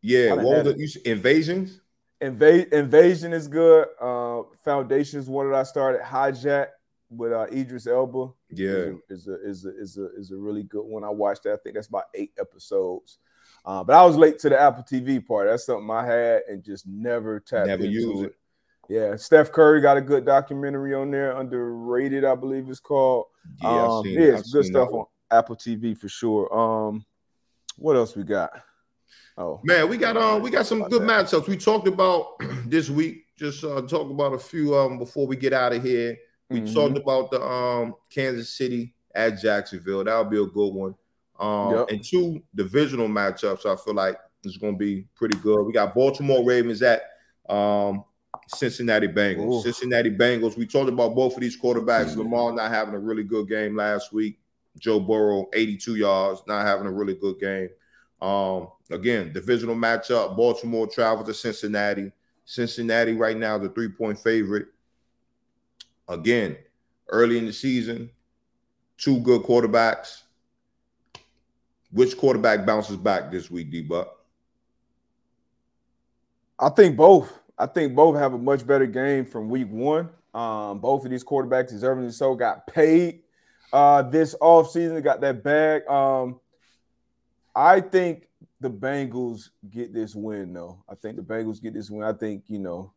[0.00, 0.34] Yeah.
[0.34, 1.06] What was it?
[1.06, 1.80] Invasions?
[2.22, 3.86] Inva- Invasion is good.
[4.00, 6.00] Uh, Foundation is one that I started.
[6.02, 6.68] Hijack
[7.10, 8.28] with uh, Idris Elba.
[8.50, 11.04] Yeah, is a, is a is a is a really good one.
[11.04, 11.54] I watched that.
[11.54, 13.18] I think that's about eight episodes.
[13.64, 15.48] Uh, but I was late to the Apple TV part.
[15.48, 18.26] That's something I had and just never tapped never into use it.
[18.26, 18.34] it.
[18.88, 23.26] Yeah, Steph Curry got a good documentary on there, underrated, I believe it's called.
[23.62, 26.54] Yeah, um, seen, yeah, it's good stuff on Apple TV for sure.
[26.54, 27.06] Um,
[27.76, 28.50] what else we got?
[29.36, 31.48] Oh man, we got um, we got some good matchups.
[31.48, 33.24] We talked about this week.
[33.36, 36.16] Just uh, talk about a few of them before we get out of here.
[36.50, 36.74] We mm-hmm.
[36.74, 40.04] talked about the um Kansas City at Jacksonville.
[40.04, 40.94] That'll be a good one.
[41.38, 41.90] Um, yep.
[41.90, 43.66] and two divisional matchups.
[43.66, 45.64] I feel like is going to be pretty good.
[45.64, 47.02] We got Baltimore Ravens at
[47.48, 48.04] um
[48.48, 49.60] Cincinnati Bengals.
[49.60, 49.62] Ooh.
[49.62, 50.56] Cincinnati Bengals.
[50.56, 52.10] We talked about both of these quarterbacks.
[52.10, 52.20] Mm-hmm.
[52.20, 54.38] Lamar not having a really good game last week.
[54.78, 57.68] Joe Burrow, 82 yards, not having a really good game.
[58.20, 60.36] Um, again, divisional matchup.
[60.36, 62.10] Baltimore travels to Cincinnati.
[62.44, 64.66] Cincinnati right now the three-point favorite.
[66.08, 66.56] Again,
[67.08, 68.10] early in the season,
[68.98, 70.22] two good quarterbacks.
[71.94, 74.08] Which quarterback bounces back this week, D Buck?
[76.58, 77.40] I think both.
[77.56, 80.10] I think both have a much better game from week one.
[80.34, 83.20] Um, both of these quarterbacks, deservingly so, got paid
[83.72, 85.86] uh, this offseason, got that bag.
[85.88, 86.40] Um,
[87.54, 88.26] I think
[88.60, 90.82] the Bengals get this win, though.
[90.88, 92.02] I think the Bengals get this win.
[92.02, 92.92] I think, you know,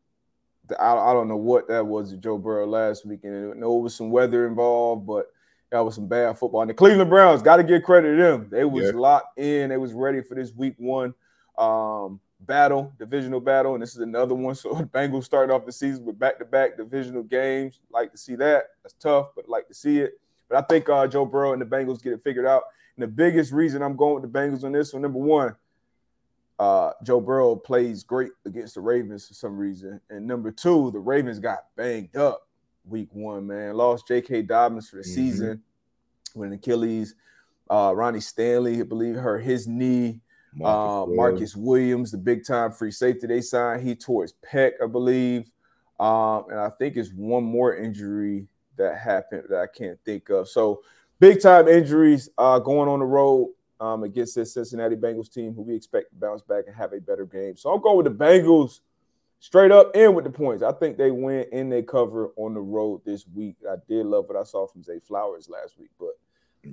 [0.67, 3.19] the, I, I don't know what that was to Joe Burrow last week.
[3.23, 5.27] And I know it was some weather involved, but
[5.71, 6.61] that was some bad football.
[6.61, 8.47] And the Cleveland Browns, got to give credit to them.
[8.49, 8.91] They was yeah.
[8.99, 9.69] locked in.
[9.69, 11.13] They was ready for this week one.
[11.57, 14.55] Um, battle, divisional battle, and this is another one.
[14.55, 17.79] So the Bengals starting off the season with back-to-back divisional games.
[17.91, 18.69] Like to see that.
[18.83, 20.19] That's tough, but like to see it.
[20.49, 22.63] But I think uh, Joe Burrow and the Bengals get it figured out.
[22.95, 25.55] And the biggest reason I'm going with the Bengals on this one, number one,
[26.59, 29.99] uh, Joe Burrow plays great against the Ravens for some reason.
[30.09, 32.46] And number two, the Ravens got banged up
[32.87, 33.75] week one, man.
[33.75, 34.43] Lost J.K.
[34.43, 35.15] Dobbins for the mm-hmm.
[35.15, 35.63] season
[36.35, 37.15] with an Achilles.
[37.69, 40.21] Uh, Ronnie Stanley, I believe, hurt his knee.
[40.53, 44.71] Marcus, uh, Marcus Williams, the big time free safety they signed, he tore his pec,
[44.81, 45.51] I believe.
[45.99, 50.47] Um, and I think it's one more injury that happened that I can't think of.
[50.47, 50.81] So
[51.19, 55.61] big time injuries uh, going on the road um, against this Cincinnati Bengals team, who
[55.61, 57.57] we expect to bounce back and have a better game.
[57.57, 58.79] So I'm going with the Bengals
[59.39, 60.63] straight up and with the points.
[60.63, 63.55] I think they win and they cover on the road this week.
[63.69, 66.11] I did love what I saw from Zay Flowers last week, but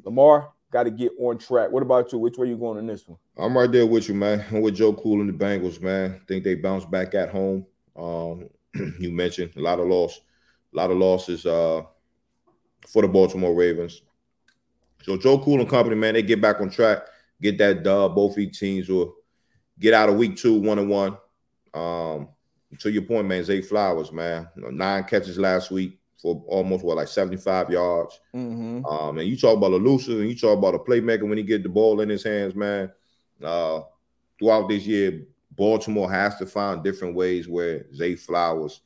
[0.04, 1.70] Lamar, got to get on track.
[1.70, 2.18] What about you?
[2.18, 3.18] Which way you going in this one?
[3.36, 4.44] I'm right there with you, man.
[4.50, 6.20] I'm with Joe Cool and the Bengals, man.
[6.20, 7.64] I think they bounce back at home.
[7.96, 8.48] Um,
[8.98, 10.20] you mentioned a lot of loss,
[10.72, 11.82] a lot of losses uh,
[12.88, 14.02] for the Baltimore Ravens.
[15.02, 17.02] So Joe Cool and company, man, they get back on track,
[17.40, 18.14] get that dub.
[18.14, 19.14] Both teams will
[19.78, 21.16] get out of week two, one and one.
[21.72, 22.28] Um,
[22.80, 26.82] to your point, man, Zay Flowers, man, you know, nine catches last week, for almost
[26.84, 28.18] what like 75 yards.
[28.34, 28.86] Mm-hmm.
[28.86, 31.62] Um, and you talk about elusive and you talk about a playmaker when he get
[31.62, 32.90] the ball in his hands, man.
[33.42, 33.82] Uh,
[34.38, 38.80] throughout this year, Baltimore has to find different ways where Zay Flowers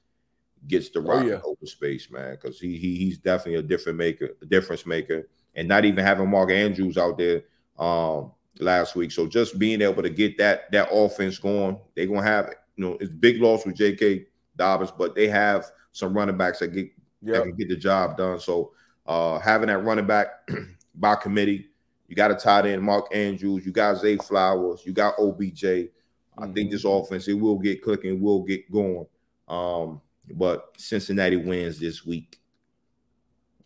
[0.66, 1.40] gets the rock oh, yeah.
[1.44, 5.68] open space, man, because he, he he's definitely a different maker, a difference maker, and
[5.68, 7.42] not even having Mark Andrews out there
[7.78, 9.12] um last week.
[9.12, 12.56] So just being able to get that that offense going, they're gonna have it.
[12.78, 14.26] You know, it's big loss with J.K.
[14.56, 16.88] Dobbins, but they have some running backs that get
[17.22, 17.34] yep.
[17.34, 18.38] that can get the job done.
[18.38, 18.72] So
[19.04, 20.48] uh, having that running back
[20.94, 21.68] by committee,
[22.06, 25.62] you got a tight end, Mark Andrews, you got Zay Flowers, you got OBJ.
[25.62, 26.42] Mm-hmm.
[26.42, 26.70] I think mm-hmm.
[26.70, 29.06] this offense it will get clicking, will get going.
[29.48, 30.00] Um,
[30.34, 32.38] but Cincinnati wins this week.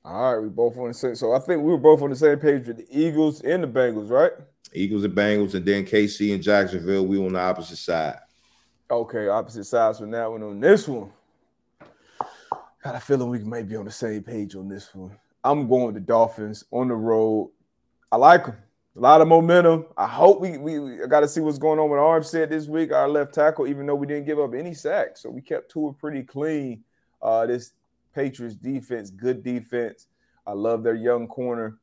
[0.05, 1.15] All right, we both on the same.
[1.15, 3.69] So I think we were both on the same page with the Eagles and the
[3.69, 4.33] Bengals, right?
[4.73, 7.07] Eagles and Bengals, and then KC and Jacksonville.
[7.07, 8.19] We on the opposite side.
[8.93, 10.43] Okay, opposite sides from that one.
[10.43, 11.11] On this one,
[12.83, 15.17] Got a feeling we might be on the same page on this one.
[15.45, 17.53] I'm going with the Dolphins on the road.
[18.11, 18.57] I like them.
[18.97, 19.87] A lot of momentum.
[19.97, 22.93] I hope we we, we got to see what's going on with Armstead this week.
[22.93, 25.93] Our left tackle, even though we didn't give up any sacks, so we kept Tua
[25.93, 26.83] pretty clean.
[27.23, 27.73] Uh, this
[28.15, 30.09] Patriots defense, good defense.
[30.47, 31.79] I love their young corner,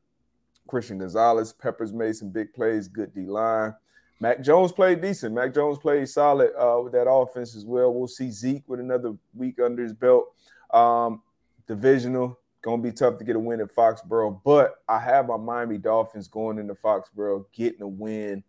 [0.68, 1.52] Christian Gonzalez.
[1.52, 2.88] Peppers made some big plays.
[2.88, 3.74] Good D line.
[4.20, 5.34] Mac Jones played decent.
[5.34, 7.92] Mac Jones played solid uh, with that offense as well.
[7.92, 10.26] We'll see Zeke with another week under his belt.
[10.72, 11.22] Um,
[11.66, 15.78] divisional, gonna be tough to get a win at Foxborough, but I have my Miami
[15.78, 18.44] Dolphins going into Foxborough, getting a win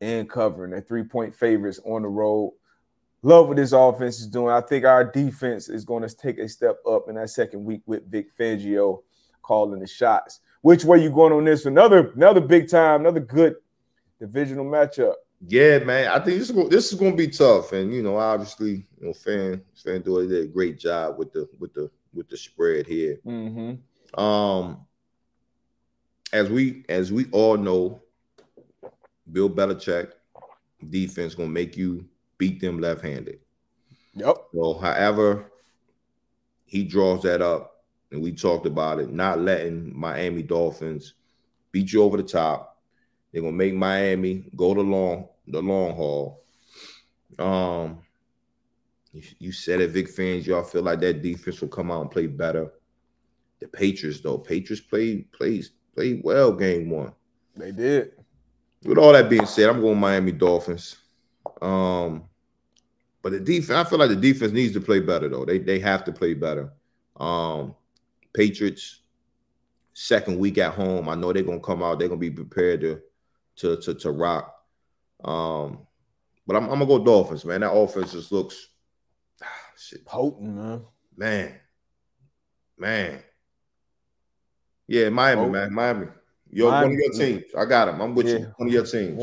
[0.00, 0.70] and covering.
[0.70, 2.54] They're three point favorites on the road.
[3.22, 4.52] Love what this offense is doing.
[4.52, 7.82] I think our defense is going to take a step up in that second week
[7.86, 9.02] with Vic Fangio
[9.42, 10.40] calling the shots.
[10.62, 11.66] Which way you going on this?
[11.66, 13.56] Another another big time, another good
[14.22, 15.14] divisional matchup.
[15.44, 16.08] Yeah, man.
[16.08, 18.86] I think this is going, this is going to be tough, and you know, obviously,
[19.00, 22.86] you know, fan FanDuel did a great job with the with the with the spread
[22.86, 23.18] here.
[23.26, 24.20] Mm-hmm.
[24.20, 24.86] Um,
[26.32, 28.00] as we as we all know,
[29.32, 30.12] Bill Belichick
[30.88, 32.06] defense gonna make you
[32.38, 33.40] beat them left-handed.
[34.14, 34.36] Yep.
[34.54, 35.50] So, however,
[36.66, 41.14] he draws that up, and we talked about it, not letting Miami Dolphins
[41.72, 42.71] beat you over the top.
[43.32, 46.44] They're gonna make Miami go the long the long haul.
[47.38, 48.00] Um,
[49.12, 50.46] you, you said it, Vic fans.
[50.46, 52.72] Y'all feel like that defense will come out and play better.
[53.60, 57.12] The Patriots, though, Patriots played plays played well game one.
[57.56, 58.12] They did.
[58.84, 60.96] With all that being said, I'm going Miami Dolphins.
[61.60, 62.24] Um,
[63.22, 65.44] but the defense, I feel like the defense needs to play better though.
[65.44, 66.72] They they have to play better.
[67.16, 67.76] Um,
[68.34, 69.00] Patriots,
[69.94, 71.08] second week at home.
[71.08, 71.98] I know they're gonna come out.
[71.98, 73.00] They're gonna be prepared to
[73.56, 74.54] to to, to rock.
[75.24, 75.86] Um,
[76.46, 77.60] but I'm, I'm gonna go Dolphins, man.
[77.60, 78.68] That offense just looks
[79.76, 80.04] shit.
[80.04, 80.84] potent, man.
[81.16, 81.54] Man,
[82.78, 83.22] man.
[84.86, 85.52] Yeah, Miami, potent.
[85.52, 85.74] man.
[85.74, 86.06] Miami.
[86.50, 86.86] Yo, Miami.
[86.86, 87.44] one of your teams.
[87.56, 88.00] I got him.
[88.00, 88.38] I'm with yeah.
[88.38, 88.54] you.
[88.56, 89.22] One of your teams.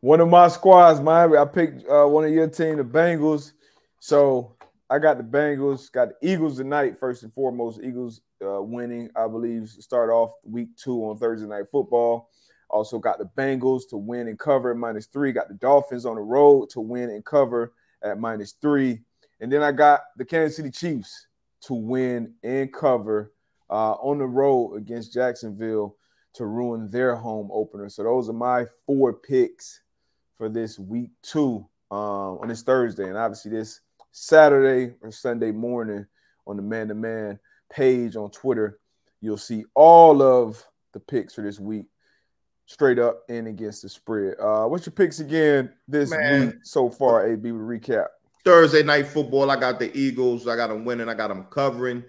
[0.00, 1.38] One of my squads, Miami.
[1.38, 3.52] I picked uh, one of your team, the Bengals.
[4.00, 4.56] So
[4.90, 7.80] I got the Bengals, got the Eagles tonight, first and foremost.
[7.82, 12.28] Eagles uh, winning, I believe, start off week two on Thursday night football.
[12.74, 15.30] Also got the Bengals to win and cover at minus three.
[15.30, 17.72] Got the Dolphins on the road to win and cover
[18.02, 19.00] at minus three.
[19.40, 21.28] And then I got the Kansas City Chiefs
[21.62, 23.32] to win and cover
[23.70, 25.96] uh, on the road against Jacksonville
[26.34, 27.88] to ruin their home opener.
[27.88, 29.80] So those are my four picks
[30.36, 36.06] for this week two um, on this Thursday, and obviously this Saturday or Sunday morning
[36.48, 37.38] on the Man to Man
[37.70, 38.80] page on Twitter,
[39.20, 40.62] you'll see all of
[40.92, 41.86] the picks for this week
[42.66, 44.34] straight up and against the spread.
[44.40, 46.46] Uh, what's your picks again this Man.
[46.46, 47.26] week so far?
[47.26, 48.06] AB, recap.
[48.44, 49.50] Thursday night football.
[49.50, 50.46] I got the Eagles.
[50.46, 51.08] I got them winning.
[51.08, 52.04] I got them covering.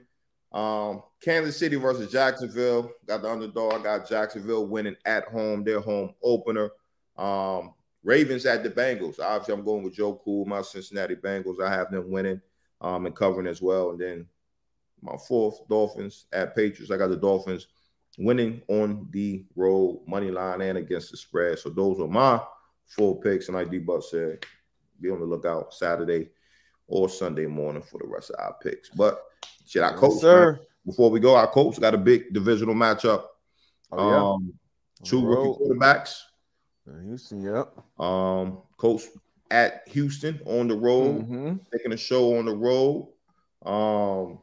[0.51, 2.91] Um, Kansas City versus Jacksonville.
[3.05, 3.81] Got the underdog.
[3.81, 5.63] I got Jacksonville winning at home.
[5.63, 6.69] Their home opener.
[7.17, 9.19] Um, Ravens at the Bengals.
[9.19, 11.61] Obviously, I'm going with Joe Cool, my Cincinnati Bengals.
[11.61, 12.41] I have them winning
[12.81, 13.91] um, and covering as well.
[13.91, 14.27] And then
[15.01, 16.91] my fourth, Dolphins at Patriots.
[16.91, 17.67] I got the Dolphins
[18.17, 21.59] winning on the road, money line, and against the spread.
[21.59, 22.41] So those are my
[22.87, 23.47] four picks.
[23.47, 24.45] And like D Buck said,
[25.01, 26.29] be on the lookout Saturday
[26.87, 28.89] or Sunday morning for the rest of our picks.
[28.89, 29.21] But
[29.65, 30.59] should I coach, yes, sir?
[30.85, 33.25] Before we go, our Colts got a big divisional matchup.
[33.91, 34.23] Oh, yeah.
[34.23, 34.53] Um,
[35.03, 36.19] two rookie quarterbacks
[37.03, 37.73] Houston, yep.
[37.99, 39.09] Um, Colts
[39.51, 41.55] at Houston on the road, mm-hmm.
[41.71, 43.11] taking a show on the road.
[43.65, 44.39] Um,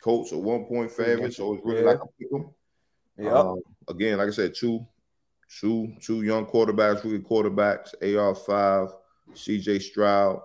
[0.00, 1.90] Colts a one point favorite, so it's really yeah.
[1.90, 2.50] like a pick them.
[3.18, 3.32] Yeah.
[3.32, 4.86] Um, again, like I said, two,
[5.60, 8.88] two, two young quarterbacks, rookie quarterbacks, AR five,
[9.32, 10.40] CJ Stroud.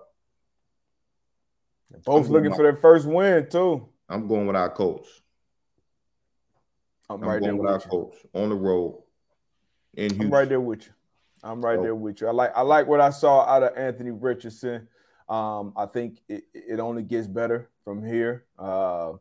[2.04, 3.88] Both looking for their first win too.
[4.08, 5.08] I'm going with our Colts.
[7.10, 7.90] I'm, I'm right there with our you.
[7.90, 9.02] Colts on the road.
[9.94, 10.26] In Houston.
[10.26, 10.92] I'm right there with you.
[11.42, 11.82] I'm right oh.
[11.82, 12.28] there with you.
[12.28, 14.88] I like I like what I saw out of Anthony Richardson.
[15.28, 18.44] Um, I think it, it only gets better from here.
[18.58, 19.14] Uh,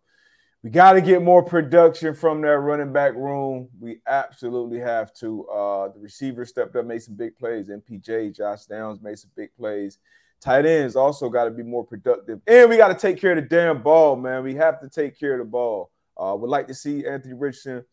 [0.63, 3.67] we got to get more production from that running back room.
[3.79, 5.47] We absolutely have to.
[5.47, 7.69] Uh, the receiver stepped up, made some big plays.
[7.69, 9.97] MPJ, Josh Downs made some big plays.
[10.39, 13.43] Tight ends also got to be more productive, and we got to take care of
[13.43, 14.43] the damn ball, man.
[14.43, 15.91] We have to take care of the ball.
[16.17, 17.83] Uh, would like to see Anthony Richardson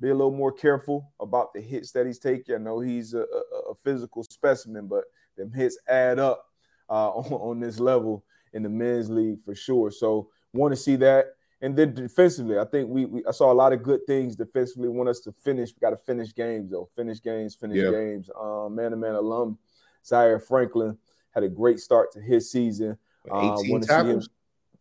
[0.00, 2.54] be a little more careful about the hits that he's taking.
[2.56, 5.04] I know he's a, a, a physical specimen, but
[5.36, 6.46] them hits add up
[6.90, 9.90] uh, on, on, this level in the men's league for sure.
[9.90, 11.26] So want to see that.
[11.62, 14.88] And then defensively, I think we, we I saw a lot of good things defensively.
[14.88, 15.70] Want us to finish.
[15.70, 16.88] We got to finish games though.
[16.96, 17.54] Finish games.
[17.54, 17.90] Finish yeah.
[17.92, 18.28] games.
[18.38, 19.58] Um, man to man alum
[20.04, 20.98] Zaire Franklin
[21.30, 22.98] had a great start to his season.
[23.32, 24.28] 18 uh, tackles.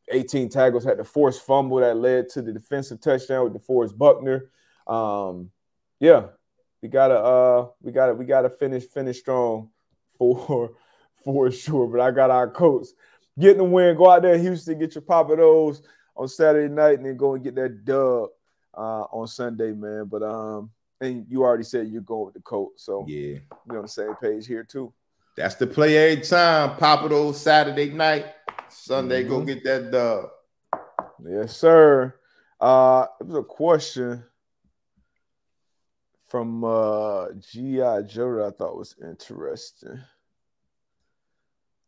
[0.09, 4.49] 18 tackles had the forced fumble that led to the defensive touchdown with DeForest Buckner.
[4.87, 5.51] Um,
[5.99, 6.25] yeah,
[6.81, 9.69] we gotta uh we gotta we gotta finish finish strong
[10.17, 10.71] for
[11.23, 11.85] for sure.
[11.85, 12.95] But I got our Colts
[13.37, 13.95] getting the win.
[13.95, 15.83] Go out there, Houston, get your pop of those
[16.15, 18.29] on Saturday night, and then go and get that dub
[18.77, 20.05] uh, on Sunday, man.
[20.05, 23.83] But um, and you already said you're going with the Colts, so yeah, we're on
[23.83, 24.93] the same page here too.
[25.37, 26.77] That's the play every time.
[26.77, 28.25] Pop it those Saturday night,
[28.69, 29.29] Sunday, mm-hmm.
[29.29, 30.29] go get that dub.
[31.25, 32.15] Yes, sir.
[32.59, 34.23] Uh, it was a question
[36.27, 38.03] from uh, G.I.
[38.03, 39.99] Joe that I thought was interesting.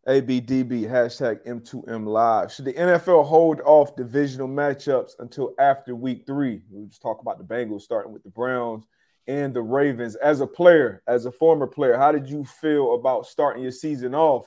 [0.07, 2.51] ABDB hashtag M2M live.
[2.51, 6.61] Should the NFL hold off divisional matchups until after week three?
[6.69, 8.85] We just talk about the Bengals starting with the Browns
[9.27, 10.15] and the Ravens.
[10.15, 14.13] As a player, as a former player, how did you feel about starting your season
[14.13, 14.45] off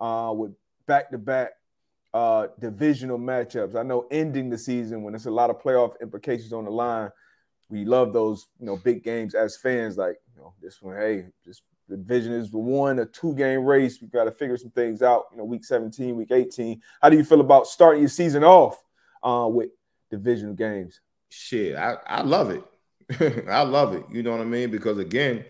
[0.00, 0.52] uh, with
[0.86, 1.50] back to back
[2.60, 3.76] divisional matchups?
[3.76, 7.10] I know ending the season when there's a lot of playoff implications on the line
[7.68, 9.96] we love those you know big games as fans.
[9.96, 13.64] Like you know this one, hey, just The division is the one, a two game
[13.64, 14.00] race.
[14.00, 15.26] We've got to figure some things out.
[15.32, 16.80] You know, week 17, week 18.
[17.00, 18.82] How do you feel about starting your season off
[19.22, 19.70] uh, with
[20.10, 21.00] divisional games?
[21.28, 22.64] Shit, I, I love it.
[23.48, 24.04] I love it.
[24.10, 24.70] You know what I mean?
[24.70, 25.44] Because again,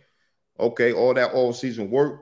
[0.61, 2.21] okay, all that all season work,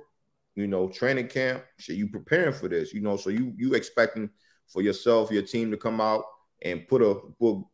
[0.54, 4.30] you know, training camp, shit, you preparing for this, you know, so you you expecting
[4.68, 6.24] for yourself, your team to come out
[6.62, 7.14] and put a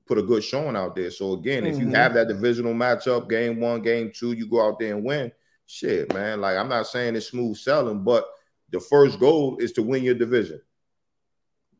[0.07, 1.11] put, a good showing out there.
[1.11, 1.72] So again, mm-hmm.
[1.72, 1.95] if you mm-hmm.
[1.95, 5.30] have that divisional matchup, game one, game two, you go out there and win.
[5.73, 6.41] Shit, man.
[6.41, 8.27] Like I'm not saying it's smooth selling, but
[8.71, 10.61] the first goal is to win your division.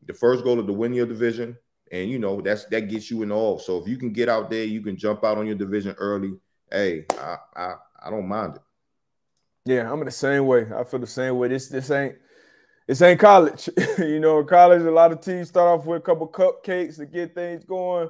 [0.07, 1.57] The first goal is to win your division,
[1.91, 3.59] and you know that's that gets you in all.
[3.59, 6.39] So if you can get out there, you can jump out on your division early.
[6.71, 7.73] Hey, I I,
[8.05, 8.61] I don't mind it.
[9.65, 10.67] Yeah, I'm in the same way.
[10.73, 11.49] I feel the same way.
[11.49, 12.15] This this ain't
[12.87, 13.69] this ain't college.
[13.97, 17.05] you know, in college, a lot of teams start off with a couple cupcakes to
[17.05, 18.09] get things going.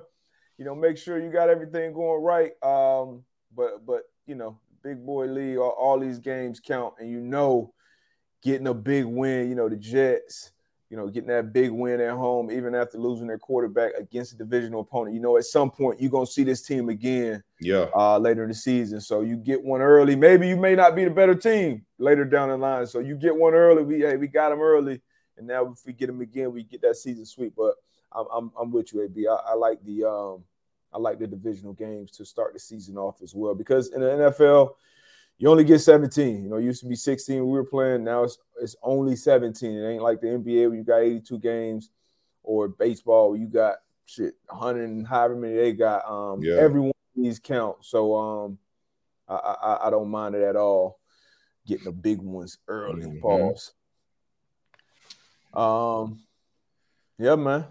[0.59, 2.51] You know, make sure you got everything going right.
[2.61, 3.23] Um,
[3.55, 7.73] but but you know, big boy league, all, all these games count, and you know,
[8.41, 9.49] getting a big win.
[9.49, 10.51] You know, the Jets
[10.91, 14.35] you know, getting that big win at home, even after losing their quarterback against a
[14.35, 15.15] divisional opponent.
[15.15, 17.41] You know, at some point you're gonna see this team again.
[17.61, 17.85] Yeah.
[17.95, 20.17] Uh, later in the season, so you get one early.
[20.17, 22.85] Maybe you may not be the better team later down the line.
[22.87, 23.83] So you get one early.
[23.83, 25.01] We hey, we got them early,
[25.37, 27.53] and now if we get them again, we get that season sweep.
[27.55, 27.75] But
[28.11, 29.27] I'm I'm, I'm with you, AB.
[29.29, 30.43] I, I like the um
[30.93, 34.07] I like the divisional games to start the season off as well because in the
[34.07, 34.73] NFL
[35.41, 36.43] you only get 17.
[36.43, 38.03] You know, used to be 16 we were playing.
[38.03, 39.71] Now it's it's only 17.
[39.71, 41.89] It ain't like the NBA where you got 82 games
[42.43, 46.07] or baseball where you got shit 100 and however many they got.
[46.07, 46.57] Um, yeah.
[46.57, 47.77] every one of these count.
[47.81, 48.59] So um,
[49.27, 50.99] I, I, I don't mind it at all.
[51.65, 53.07] Getting the big ones early.
[53.07, 53.19] Mm-hmm.
[53.21, 53.73] Pause.
[55.53, 56.19] Um,
[57.17, 57.65] yeah, man.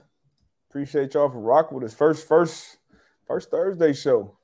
[0.68, 1.95] Appreciate y'all for rocking with us.
[1.95, 2.79] First, first,
[3.31, 4.37] first Thursday show.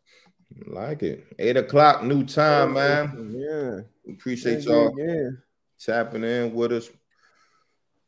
[0.66, 1.26] Like it.
[1.40, 3.34] Eight o'clock, new time, man.
[3.36, 4.12] Yeah.
[4.12, 5.30] Appreciate y'all yeah.
[5.80, 6.88] tapping in with us.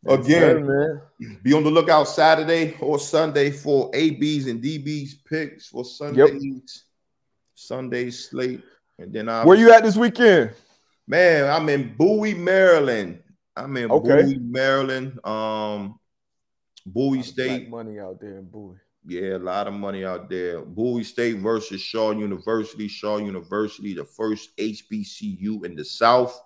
[0.07, 1.01] Again, man.
[1.43, 6.63] be on the lookout Saturday or Sunday for ABs and DBs picks for Sundays, yep.
[7.57, 8.63] Sunday slate.
[9.01, 10.53] And then I where you at this weekend?
[11.09, 13.21] Man, I'm in Bowie, Maryland.
[13.57, 14.23] I'm in okay.
[14.23, 15.19] Bowie, Maryland.
[15.25, 15.99] Um
[16.87, 17.69] Bowie State.
[17.69, 18.77] Money out there in Bowie.
[19.09, 20.61] Yeah, a lot of money out there.
[20.61, 22.89] Bowie State versus Shaw University.
[22.89, 26.39] Shaw University, the first HBCU in the South.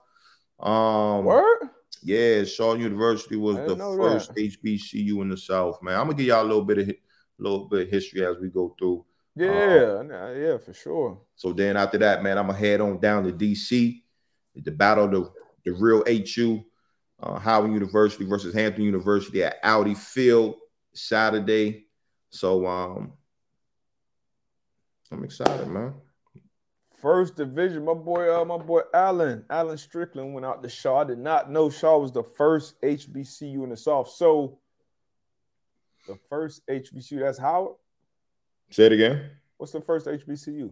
[0.61, 1.71] Um, Word?
[2.05, 4.41] Yeah, Shaw University was the first that.
[4.41, 5.83] HBCU in the South.
[5.83, 6.95] Man, I'm gonna give y'all a little bit of a
[7.39, 9.05] little bit of history as we go through.
[9.35, 11.21] Yeah, um, yeah, for sure.
[11.35, 14.03] So then after that, man, I'm gonna head on down to DC.
[14.55, 15.33] The battle, the
[15.65, 16.63] the real HU,
[17.21, 20.55] uh, Howard University versus Hampton University at Audi Field
[20.95, 21.87] Saturday.
[22.33, 23.13] So um
[25.13, 25.95] I'm excited, man.
[27.01, 31.01] First division, my boy, uh, my boy Allen, Allen Strickland went out to Shaw.
[31.01, 34.09] I did not know Shaw was the first HBCU in the South.
[34.09, 34.59] So
[36.07, 37.77] the first HBCU, that's Howard.
[38.71, 39.31] Say it again.
[39.59, 40.71] What's the first HBCU?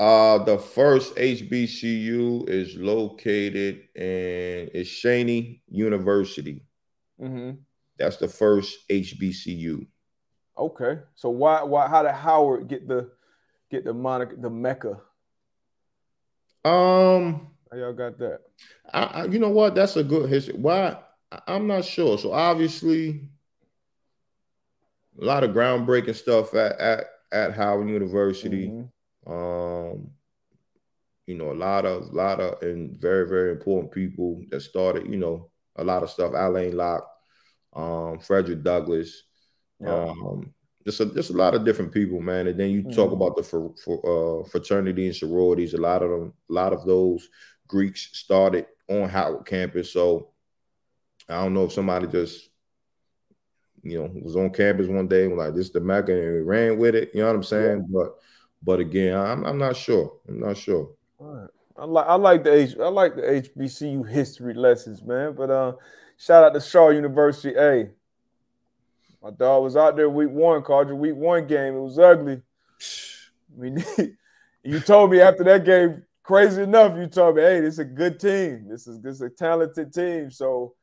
[0.00, 6.64] Uh, the first HBCU is located in is Cheyney University.
[7.20, 7.58] Mm-hmm.
[7.98, 9.86] That's the first HBCU.
[10.56, 13.10] Okay, so why why how did Howard get the
[13.70, 15.00] get the moniker the Mecca?
[16.64, 18.40] Um, how y'all got that?
[18.92, 19.74] I, I, you know what?
[19.74, 20.54] That's a good history.
[20.54, 20.98] Why?
[21.46, 22.18] I'm not sure.
[22.18, 23.28] So obviously,
[25.20, 28.68] a lot of groundbreaking stuff at at, at Howard University.
[28.68, 29.32] Mm-hmm.
[29.32, 30.10] Um,
[31.26, 35.06] you know, a lot of a lot of and very very important people that started.
[35.06, 36.32] You know, a lot of stuff.
[36.36, 37.08] Alain Locke,
[37.72, 39.22] um, Frederick Douglass.
[39.86, 40.52] Um,
[40.84, 42.46] just a just a lot of different people, man.
[42.46, 42.92] And then you mm-hmm.
[42.92, 45.74] talk about the for, for uh, fraternity and sororities.
[45.74, 47.28] A lot of them, a lot of those
[47.68, 49.92] Greeks started on Howard campus.
[49.92, 50.30] So
[51.28, 52.48] I don't know if somebody just
[53.82, 56.78] you know was on campus one day and like this is the Mecca and ran
[56.78, 57.10] with it.
[57.14, 57.86] You know what I'm saying?
[57.88, 57.98] Yeah.
[58.00, 58.14] But
[58.62, 60.18] but again, I'm I'm not sure.
[60.28, 60.90] I'm not sure.
[61.76, 65.34] I like I like the H I like the HBCU history lessons, man.
[65.34, 65.72] But uh,
[66.16, 67.54] shout out to Shaw University.
[67.54, 67.90] Hey,
[69.22, 71.76] my dog was out there week one, called your week one game.
[71.76, 72.40] It was ugly.
[73.54, 73.84] I mean,
[74.64, 77.84] you told me after that game, crazy enough, you told me, hey, this is a
[77.84, 78.66] good team.
[78.68, 80.30] This is this is a talented team.
[80.30, 80.74] So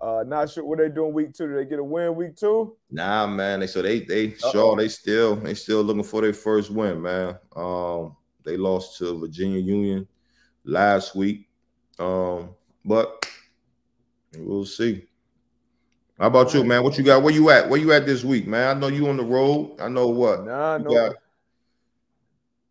[0.00, 1.48] uh not sure what they doing week two.
[1.48, 2.76] Did they get a win week two?
[2.90, 3.60] Nah, man.
[3.60, 7.36] They so they they sure they still they still looking for their first win, man.
[7.56, 10.06] Um they lost to Virginia Union
[10.64, 11.48] last week.
[11.98, 12.50] Um,
[12.84, 13.26] but
[14.36, 15.07] we'll see.
[16.18, 16.82] How about you, man?
[16.82, 17.22] What you got?
[17.22, 17.68] Where you at?
[17.68, 18.76] Where you at this week, man?
[18.76, 19.80] I know you on the road.
[19.80, 20.44] I know what.
[20.44, 20.90] Nah, no.
[20.90, 21.16] Got...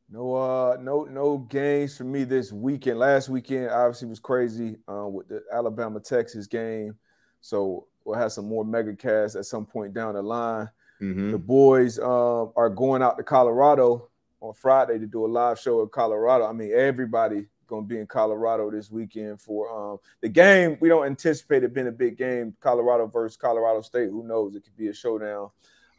[0.09, 2.99] No, uh, no, no games for me this weekend.
[2.99, 6.95] Last weekend obviously was crazy uh, with the Alabama Texas game,
[7.41, 10.69] so we'll have some more mega casts at some point down the line.
[11.01, 11.31] Mhm.
[11.31, 14.09] The boys uh, are going out to Colorado
[14.41, 16.45] on Friday to do a live show in Colorado.
[16.45, 20.77] I mean, everybody going to be in Colorado this weekend for um, the game.
[20.79, 22.55] We don't anticipate it being a big game.
[22.59, 24.09] Colorado versus Colorado State.
[24.09, 24.55] Who knows?
[24.55, 25.49] It could be a showdown.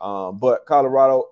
[0.00, 1.30] Um, but Colorado,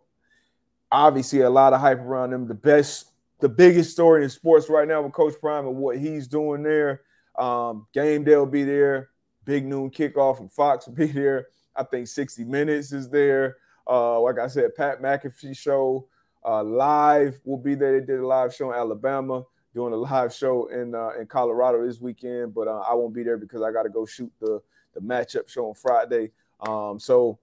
[0.90, 2.46] obviously, a lot of hype around them.
[2.46, 3.10] The best,
[3.40, 7.02] the biggest story in sports right now with Coach Prime and what he's doing there.
[7.38, 9.10] Um, game day will be there.
[9.44, 11.46] Big noon kickoff from Fox will be there.
[11.74, 13.56] I think 60 Minutes is there.
[13.88, 16.08] Uh, like I said, Pat McAfee show
[16.44, 18.00] uh, live will be there.
[18.00, 19.44] They did a live show in Alabama,
[19.76, 23.22] doing a live show in uh, in Colorado this weekend, but uh, I won't be
[23.22, 24.60] there because I got to go shoot the
[24.94, 26.32] the matchup show on Friday.
[26.60, 27.38] Um, so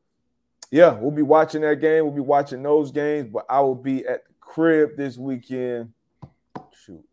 [0.71, 2.03] yeah, we'll be watching that game.
[2.03, 5.93] We'll be watching those games, but I will be at the crib this weekend.
[6.83, 7.05] Shoot,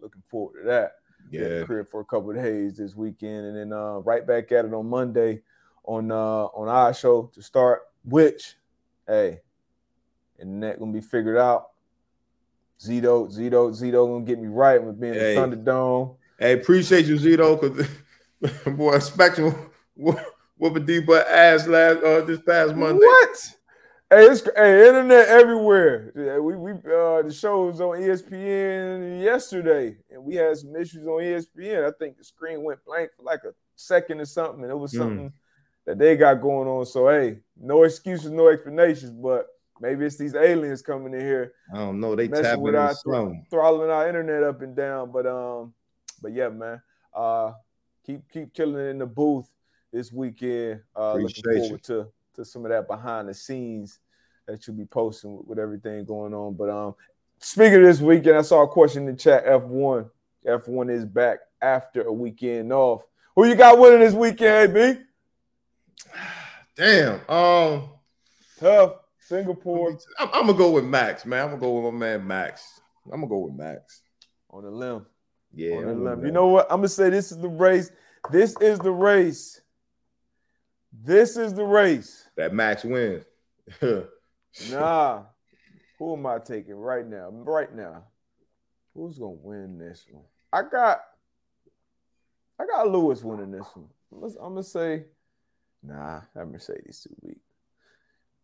[0.00, 0.96] looking forward to that
[1.30, 1.64] Yeah.
[1.64, 4.74] crib for a couple of days this weekend, and then uh, right back at it
[4.74, 5.40] on Monday
[5.84, 7.82] on uh, on our show to start.
[8.04, 8.56] Which,
[9.06, 9.40] hey,
[10.38, 11.70] and that gonna be figured out.
[12.80, 15.34] Zito, Zito, Zito gonna get me right with being Hey.
[15.34, 16.16] the Thunderdome.
[16.38, 17.88] Hey, appreciate you, Zito, because
[18.76, 19.54] boy, Spectrum
[19.96, 23.04] whoop a deep ass last uh this past Monday.
[23.04, 23.54] What?
[24.10, 26.12] Hey, it's hey, internet everywhere.
[26.16, 31.06] Yeah, We we uh the show was on ESPN yesterday, and we had some issues
[31.06, 31.84] on ESPN.
[31.86, 34.92] I think the screen went blank for like a second or something, and it was
[34.94, 34.98] Mm.
[34.98, 35.32] something
[35.84, 36.86] that they got going on.
[36.86, 39.46] So hey, no excuses, no explanations, but
[39.80, 42.14] maybe it's these aliens coming in here I don't know.
[42.16, 43.46] They tapping with our something.
[43.50, 45.10] throttling our internet up and down.
[45.12, 45.74] But um,
[46.22, 46.80] but yeah, man.
[47.14, 47.52] Uh
[48.04, 49.50] keep keep killing it in the booth
[49.92, 50.80] this weekend.
[50.96, 51.60] Uh looking Appreciate you.
[51.62, 53.98] forward to to some of that behind the scenes
[54.46, 56.54] that you'll be posting with, with everything going on.
[56.54, 56.94] But um
[57.38, 59.44] speaking of this weekend, I saw a question in the chat.
[59.46, 60.08] F1.
[60.46, 63.02] F1 is back after a weekend off.
[63.34, 65.00] Who you got winning this weekend, AB?
[66.76, 67.20] Damn.
[67.28, 67.90] Um,
[68.58, 68.92] Tough.
[69.28, 71.42] Singapore I'm, I'm gonna go with Max, man.
[71.42, 72.80] I'm gonna go with my man Max.
[73.04, 74.02] I'm gonna go with Max.
[74.50, 75.04] on the limb.
[75.52, 75.76] Yeah.
[75.76, 76.16] on the I'm limb.
[76.20, 76.66] with You know what?
[76.70, 77.90] I'm gonna say this is the race.
[78.30, 79.60] This is the race.
[80.92, 82.26] This is the race.
[82.36, 83.24] that Max wins.
[84.72, 85.22] Nah.
[85.98, 87.28] Who am I taking right now?
[87.30, 88.04] Right now.
[88.94, 90.24] Who's gonna win this one?
[90.52, 91.00] I got
[92.58, 93.88] I got Lewis winning this one.
[94.40, 95.04] I'm gonna say,
[95.82, 97.38] nah, that Mercedes too weak.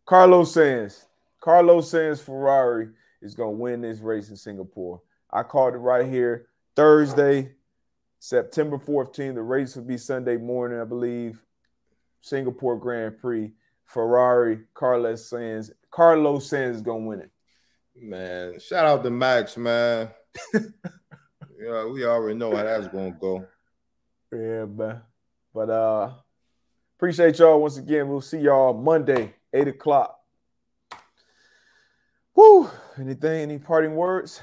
[0.06, 1.06] Carlos Sainz.
[1.40, 2.88] Carlos Sainz Ferrari
[3.22, 5.00] is gonna win this race in Singapore.
[5.30, 6.46] I called it right here.
[6.76, 7.52] Thursday,
[8.18, 9.34] September 14th.
[9.34, 11.42] The race will be Sunday morning, I believe.
[12.20, 13.52] Singapore Grand Prix.
[13.84, 15.70] Ferrari, Carlos Sainz.
[15.90, 17.30] Carlos Sainz is gonna win it.
[17.94, 20.10] man, shout out to Max, man.
[20.54, 23.46] yeah, we already know how that's gonna go.
[24.32, 25.02] Yeah, man.
[25.54, 26.12] But uh
[26.98, 28.08] appreciate y'all once again.
[28.08, 30.20] We'll see y'all Monday, eight o'clock.
[32.34, 32.68] Whoo!
[32.98, 34.40] Anything, any parting words?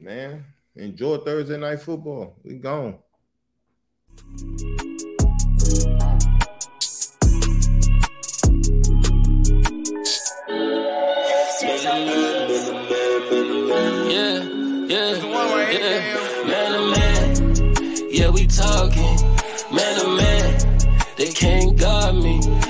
[0.00, 2.36] Man, enjoy Thursday night football.
[2.42, 2.98] We gone.
[14.08, 14.42] Yeah,
[14.88, 15.14] yeah,
[15.70, 16.00] yeah.
[16.46, 17.30] Man to man,
[18.10, 19.16] yeah, we talking.
[19.74, 20.23] Man to man, they
[21.34, 22.63] can't guard me.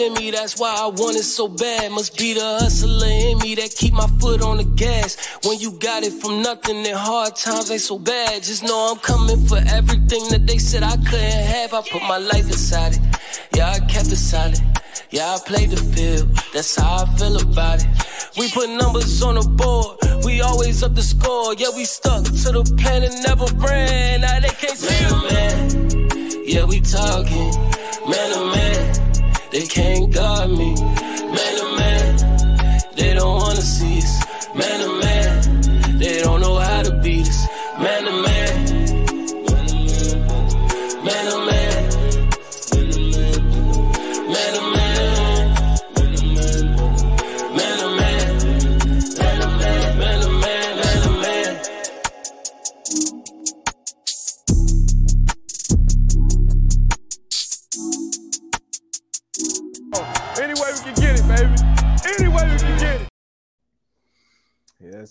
[0.00, 1.92] In me, that's why I want it so bad.
[1.92, 5.16] Must be the hustler in me that keep my foot on the gas.
[5.44, 8.42] When you got it from nothing and hard times ain't so bad.
[8.42, 11.74] Just know I'm coming for everything that they said I couldn't have.
[11.74, 13.00] I put my life inside it.
[13.54, 14.60] Yeah, I kept it solid.
[15.10, 16.28] Yeah, I played the field.
[16.52, 17.88] That's how I feel about it.
[18.38, 20.24] We put numbers on the board.
[20.24, 21.54] We always up the score.
[21.54, 24.20] Yeah, we stuck to the plan and never ran.
[24.22, 26.46] Now they can't see it, man.
[26.46, 27.70] Yeah, we talking.
[28.08, 29.09] Man to man,
[29.52, 30.74] they can't guard me.
[30.74, 34.24] Man to man, they don't wanna see us.
[34.54, 37.46] Man to man, they don't know how to beat us.
[37.78, 38.29] Man to man, man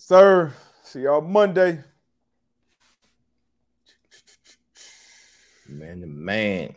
[0.10, 0.52] sir.
[0.82, 1.84] See y'all Monday.
[5.68, 6.74] Man, the man.